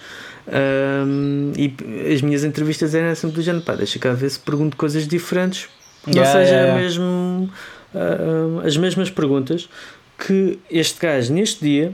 [1.06, 1.74] hum, e
[2.14, 5.68] as minhas entrevistas eram sempre do género pá, deixa cá ver se pergunto coisas diferentes
[6.06, 6.82] não Yeah, seja yeah, yeah.
[6.84, 7.50] mesmo
[7.94, 9.70] hum, as mesmas perguntas
[10.18, 11.94] que este gajo neste dia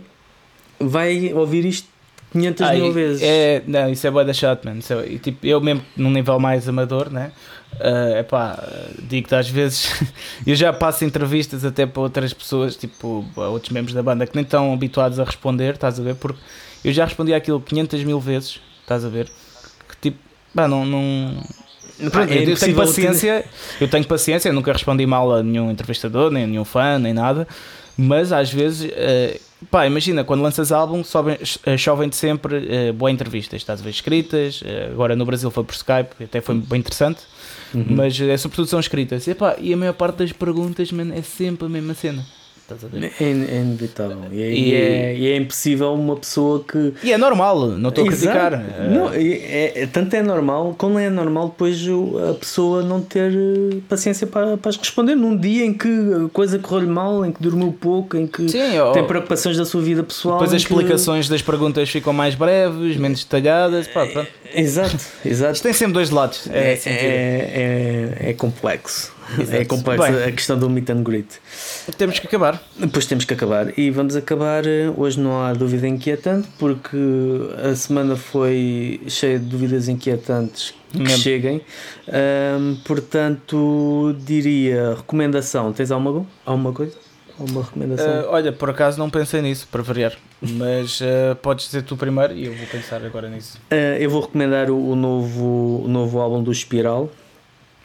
[0.80, 1.88] vai ouvir isto
[2.32, 4.80] 500 Ah, mil vezes É, não, isso é bué da chato, mano.
[4.80, 7.32] Isso é- tipo, eu mesmo num nível mais amador, né?
[7.80, 8.62] é epá,
[8.98, 9.90] digo-te às vezes,
[10.46, 14.44] eu já passo entrevistas até para outras pessoas, tipo, outros membros da banda que nem
[14.44, 16.16] estão habituados a responder, estás a ver?
[16.16, 16.40] Porque
[16.84, 19.30] eu já respondi aquilo 500 mil vezes, estás a ver?
[19.88, 20.18] Que tipo,
[20.54, 20.86] não.
[20.86, 21.44] não...
[22.06, 23.46] Pá, Pronto, é eu, eu tenho impossível paciência,
[23.82, 27.14] eu tenho paciência, eu nunca respondi mal a nenhum entrevistador, nem a nenhum fã, nem
[27.14, 27.48] nada,
[27.98, 29.40] mas às vezes, eh,
[29.70, 33.90] pá, imagina, quando lanças álbum, sobem- eh, chovem-te sempre eh, boas entrevistas, estás a ver
[33.90, 37.20] escritas, eh, agora no Brasil foi por Skype, até foi bem interessante,
[37.74, 37.86] Uhum.
[37.90, 41.22] mas é sobretudo são escritas, e, epá, e a maior parte das perguntas, mano, é
[41.22, 42.26] sempre a mesma cena,
[42.74, 43.12] estás a ver?
[43.20, 47.18] é, é inevitável e é, E- é- e é impossível uma pessoa que E é
[47.18, 48.52] normal, não estou a criticar.
[48.92, 51.80] Não, é, é- tanto é normal, como é normal depois
[52.30, 56.60] a pessoa não ter eh, paciência para, para responder num dia em que a coisa
[56.60, 58.60] correu-lhe mal, em que dormiu pouco, em que Sim,
[58.94, 60.38] tem preocupações da sua vida pessoal.
[60.40, 64.30] depois as que- explicações das perguntas ficam mais breves, menos detalhadas, pá, pronto.
[64.54, 65.54] Exato, exato.
[65.54, 66.48] Isto tem sempre dois lados.
[66.52, 66.94] É, É, que é.
[66.94, 69.14] é, é, é complexo.
[69.38, 69.56] Exato.
[69.58, 70.24] É complexo Bem.
[70.24, 71.28] a questão do meet and greet.
[71.98, 72.62] Temos que acabar.
[72.78, 74.66] Depois temos que acabar e vamos acabar.
[74.66, 76.98] eh, Hoje não há dúvida inquietante porque
[77.64, 81.18] a semana foi cheia de dúvidas inquietantes que Mesmo.
[81.18, 81.62] cheguem.
[82.08, 85.72] Ahm, portanto, diria recomendação.
[85.74, 86.96] Tens alguma, alguma coisa?
[87.40, 88.08] Alguma recomendação?
[88.22, 90.14] Ah, olha, por acaso não pensei nisso, para variar.
[90.42, 93.58] Mas ah, podes dizer tu primeiro e eu vou pensar agora nisso.
[93.70, 97.10] Ah, eu vou recomendar o, o novo, o novo álbum do Espiral,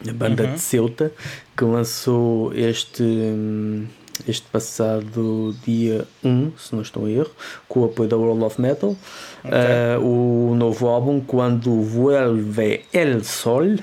[0.07, 0.53] a banda Uhum.
[0.53, 1.11] de Ceuta,
[1.55, 3.85] que lançou este, hum,
[4.27, 7.31] este passado dia 1, se não estou em erro,
[7.67, 8.95] com o apoio da World of Metal.
[9.43, 13.77] Ah, o novo álbum, Quando Vuelve El Sol.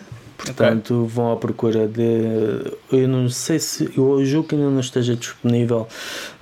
[0.44, 2.72] Portanto, vão à procura de.
[2.90, 3.92] Eu não sei se.
[3.96, 5.86] Eu julgo que ainda não esteja disponível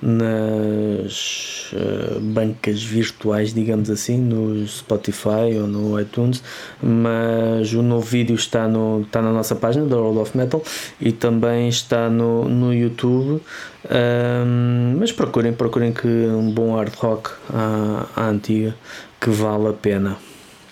[0.01, 6.43] nas eh, bancas virtuais, digamos assim, no Spotify ou no iTunes,
[6.81, 10.63] mas o novo vídeo está, no, está na nossa página da World of Metal
[10.99, 13.41] e também está no, no YouTube.
[13.85, 18.75] Ahm, mas procurem, procurem que um bom hard rock à, à antiga
[19.19, 20.17] que vale a pena.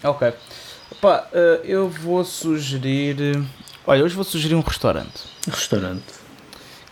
[0.04, 0.34] Ok.
[1.02, 3.42] Pá, ah, eu vou sugerir.
[3.86, 5.24] Olha, hoje vou sugerir um restaurante.
[5.50, 6.04] Restaurante.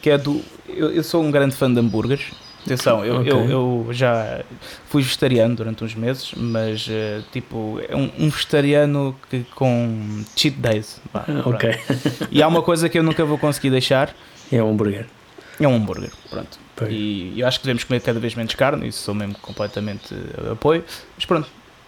[0.01, 0.41] Que é do.
[0.67, 2.25] Eu, eu sou um grande fã de hambúrgueres.
[2.65, 3.31] Atenção, eu, Ok.
[3.31, 4.43] eu, eu já
[4.89, 10.57] fui vegetariano durante uns meses, mas eh, tipo, é um, um vegetariano que, com cheat
[10.57, 10.99] days.
[11.13, 11.49] vá, Ah, pronto.
[11.55, 11.79] ok.
[12.29, 14.13] E há uma coisa que eu nunca vou conseguir deixar,
[14.51, 15.05] É um hambúrguer.
[15.61, 16.11] é um hambúrguer.
[16.29, 16.59] Pronto.
[16.75, 16.91] Pois.
[16.91, 20.51] E eu acho que devemos comer cada vez menos carne, isso sou mesmo completamente eh,
[20.51, 20.83] apoio.
[21.15, 21.47] Mas pronto,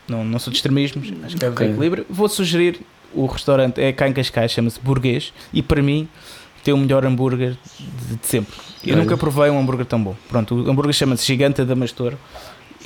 [0.09, 1.67] não, não sou de extremismos, acho que deve haver Ok.
[1.69, 2.05] equilíbrio.
[2.09, 2.79] Vou sugerir
[3.13, 6.07] o restaurante, é cá em Cascais, chama-se Burguês, e para mim
[6.63, 8.53] tem o melhor hambúrguer de, de sempre.
[8.85, 9.03] Eu Olha.
[9.03, 10.15] nunca provei um hambúrguer tão bom.
[10.27, 12.13] Pronto, o hambúrguer chama-se Gigante da Mastor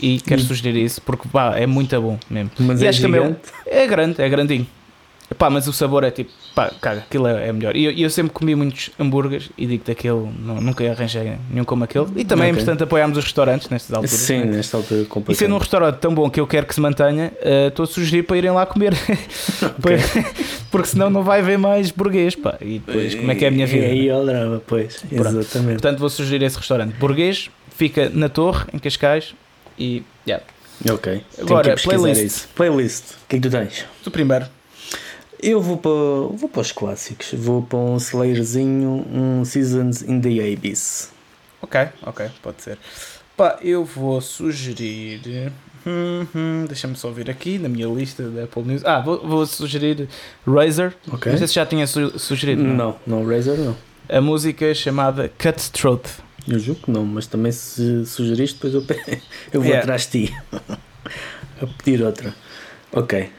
[0.01, 0.45] e quero Hum.
[0.45, 2.51] sugerir isso porque pá, é muito bom mesmo.
[2.59, 3.39] Mas E é acho também gigante.
[3.65, 4.67] É grande, é grandinho.
[5.37, 7.75] Pá, mas o sabor é tipo, pá, caga, aquilo é, é melhor.
[7.75, 11.83] E eu, eu sempre comi muitos hambúrgueres e digo daquele, não, nunca arranjei nenhum como
[11.83, 12.05] aquele.
[12.15, 12.61] E também é Ok.
[12.61, 14.11] importante apoiarmos os restaurantes nestas alturas.
[14.11, 14.57] Sim, né?
[14.57, 15.59] nesta altura E sendo um completamente.
[15.59, 18.51] restaurante tão bom que eu quero que se mantenha, eh, estou a sugerir para irem
[18.51, 18.93] lá comer.
[20.71, 22.57] Porque senão não vai haver mais burguês, pá.
[22.61, 23.85] E depois, como é que é a minha vida?
[23.85, 25.03] E aí ao drama, pois.
[25.09, 25.39] Pronto.
[25.39, 25.73] Exatamente.
[25.81, 26.93] Portanto, vou sugerir esse restaurante.
[26.95, 29.33] Burguês, fica na Torre, em Cascais.
[29.77, 30.43] E, yeah.
[30.89, 31.23] Ok.
[31.35, 32.21] Tenho Agora, playlist.
[32.23, 32.47] Isso.
[32.55, 33.03] Playlist.
[33.11, 33.85] O que é que tu tens?
[34.03, 34.45] Tu primeiro.
[35.45, 35.91] Eu vou para,
[36.37, 37.33] vou para os clássicos.
[37.33, 41.11] Vou para um Slayerzinho, um Seasons in the Abyss.
[41.61, 42.77] Ok, ok, pode ser.
[43.35, 45.51] Pá, eu vou sugerir.
[45.85, 48.85] Hum, hum, Deixa-me só ver aqui na minha lista da Apple News.
[48.85, 50.07] Ah, vou, vou sugerir
[50.47, 50.95] Razer.
[51.11, 51.29] Ok.
[51.31, 52.63] Não sei se já tinha su- sugerido.
[52.63, 52.95] não?
[53.05, 53.75] Não, não, Razer não.
[54.07, 56.03] A música chamada Cutthroat.
[56.47, 58.81] Eu julgo que não, mas também se sugeriste, depois eu,
[59.51, 59.79] eu vou Yeah.
[59.81, 60.35] atrás de ti.
[61.61, 62.33] a pedir outra.
[62.91, 63.29] Ok.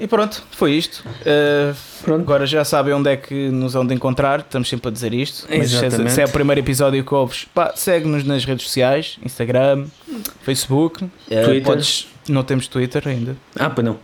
[0.00, 1.04] E pronto, foi isto.
[1.22, 1.74] Uh,
[2.04, 2.20] Pronto.
[2.22, 4.40] agora já sabem onde é que nos vão de encontrar.
[4.40, 5.46] Estamos sempre a dizer isto.
[5.50, 9.18] Mas se é, se é o primeiro episódio que ouves, pá, segue-nos nas redes sociais:
[9.24, 9.86] Instagram,
[10.42, 11.04] Facebook.
[11.04, 11.62] Uh, Twitter.
[11.64, 13.36] podes- não temos Twitter ainda.
[13.58, 13.98] Ah, pois não.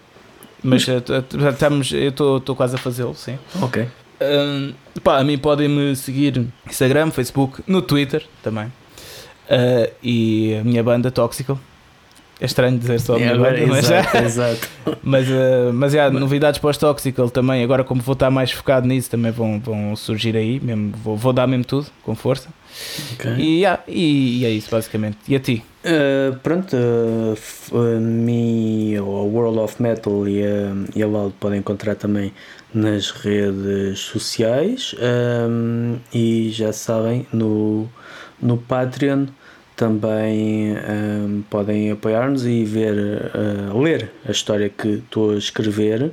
[0.63, 0.95] Mas uh,
[1.53, 3.39] estamos, eu estou quase a fazê-lo, sim.
[3.63, 3.87] Ok.
[4.21, 4.73] Um,
[5.03, 8.67] pá, a mim podem-me seguir no Instagram, Facebook, no Twitter também.
[8.67, 11.61] Uh, e a minha banda Toxical.
[12.41, 14.69] É estranho dizer só É, agora- banda, mas, exato, exato.
[15.03, 17.63] mas, uh, mas há novidades para os Toxical também.
[17.63, 20.59] Agora, como vou estar mais focado nisso, também vão, vão surgir aí.
[20.61, 22.49] Mesmo, vou, vou dar mesmo tudo, com força.
[23.15, 23.35] Ok.
[23.39, 25.19] E, yeah, e, e é isso, basicamente.
[25.29, 25.63] E a ti?
[25.85, 27.37] Uh, pronto, uh,
[27.77, 32.33] uh, me, a World of Metal e a, e a Loud podem encontrar também
[32.73, 34.95] nas redes sociais
[35.49, 37.89] um, e já sabem, no,
[38.43, 39.27] no Patreon
[39.77, 46.13] também um, podem apoiar-nos e ver, uh, ler a história que estou a escrever.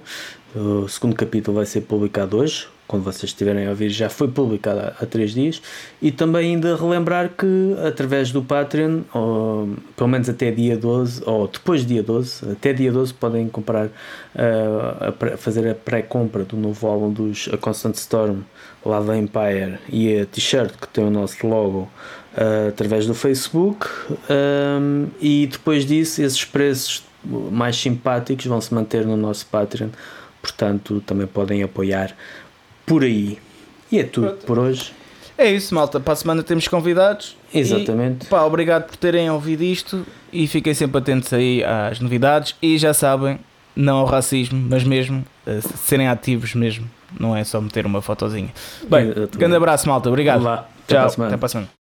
[0.55, 4.93] O segundo capítulo vai ser publicado hoje, quando vocês estiverem a ouvir, já foi publicado
[4.99, 5.61] há, três dias.
[6.01, 11.47] E também ainda relembrar que através do Patreon, ou, pelo menos até dia 12, ou
[11.47, 16.57] depois de dia 12, até dia 12 podem comprar, uh, a fazer a pré-compra do
[16.57, 18.41] novo álbum dos A Constant Storm,
[18.85, 21.89] lá da Empire, e a t-shirt que tem o nosso logo
[22.33, 23.87] uh, através do Facebook.
[24.29, 29.89] Um, e depois disso, esses preços mais simpáticos vão se manter no nosso Patreon.
[30.41, 32.15] Portanto, também podem apoiar
[32.85, 33.37] por aí.
[33.91, 34.45] E é tudo Pronto.
[34.45, 34.93] por hoje.
[35.37, 35.99] É isso, malta.
[35.99, 37.35] Para a semana temos convidados.
[37.53, 38.25] Exatamente.
[38.25, 42.55] E, pá, obrigado por terem ouvido isto e fiquem sempre atentos aí às novidades.
[42.61, 43.39] E já sabem,
[43.75, 46.89] não ao racismo, mas mesmo eh, serem ativos mesmo.
[47.19, 48.49] Não é só meter uma fotozinha.
[48.89, 50.09] Bem, grande abraço, malta.
[50.09, 50.47] Obrigado.
[50.47, 51.25] Até Tchau.
[51.25, 51.80] Até para a semana.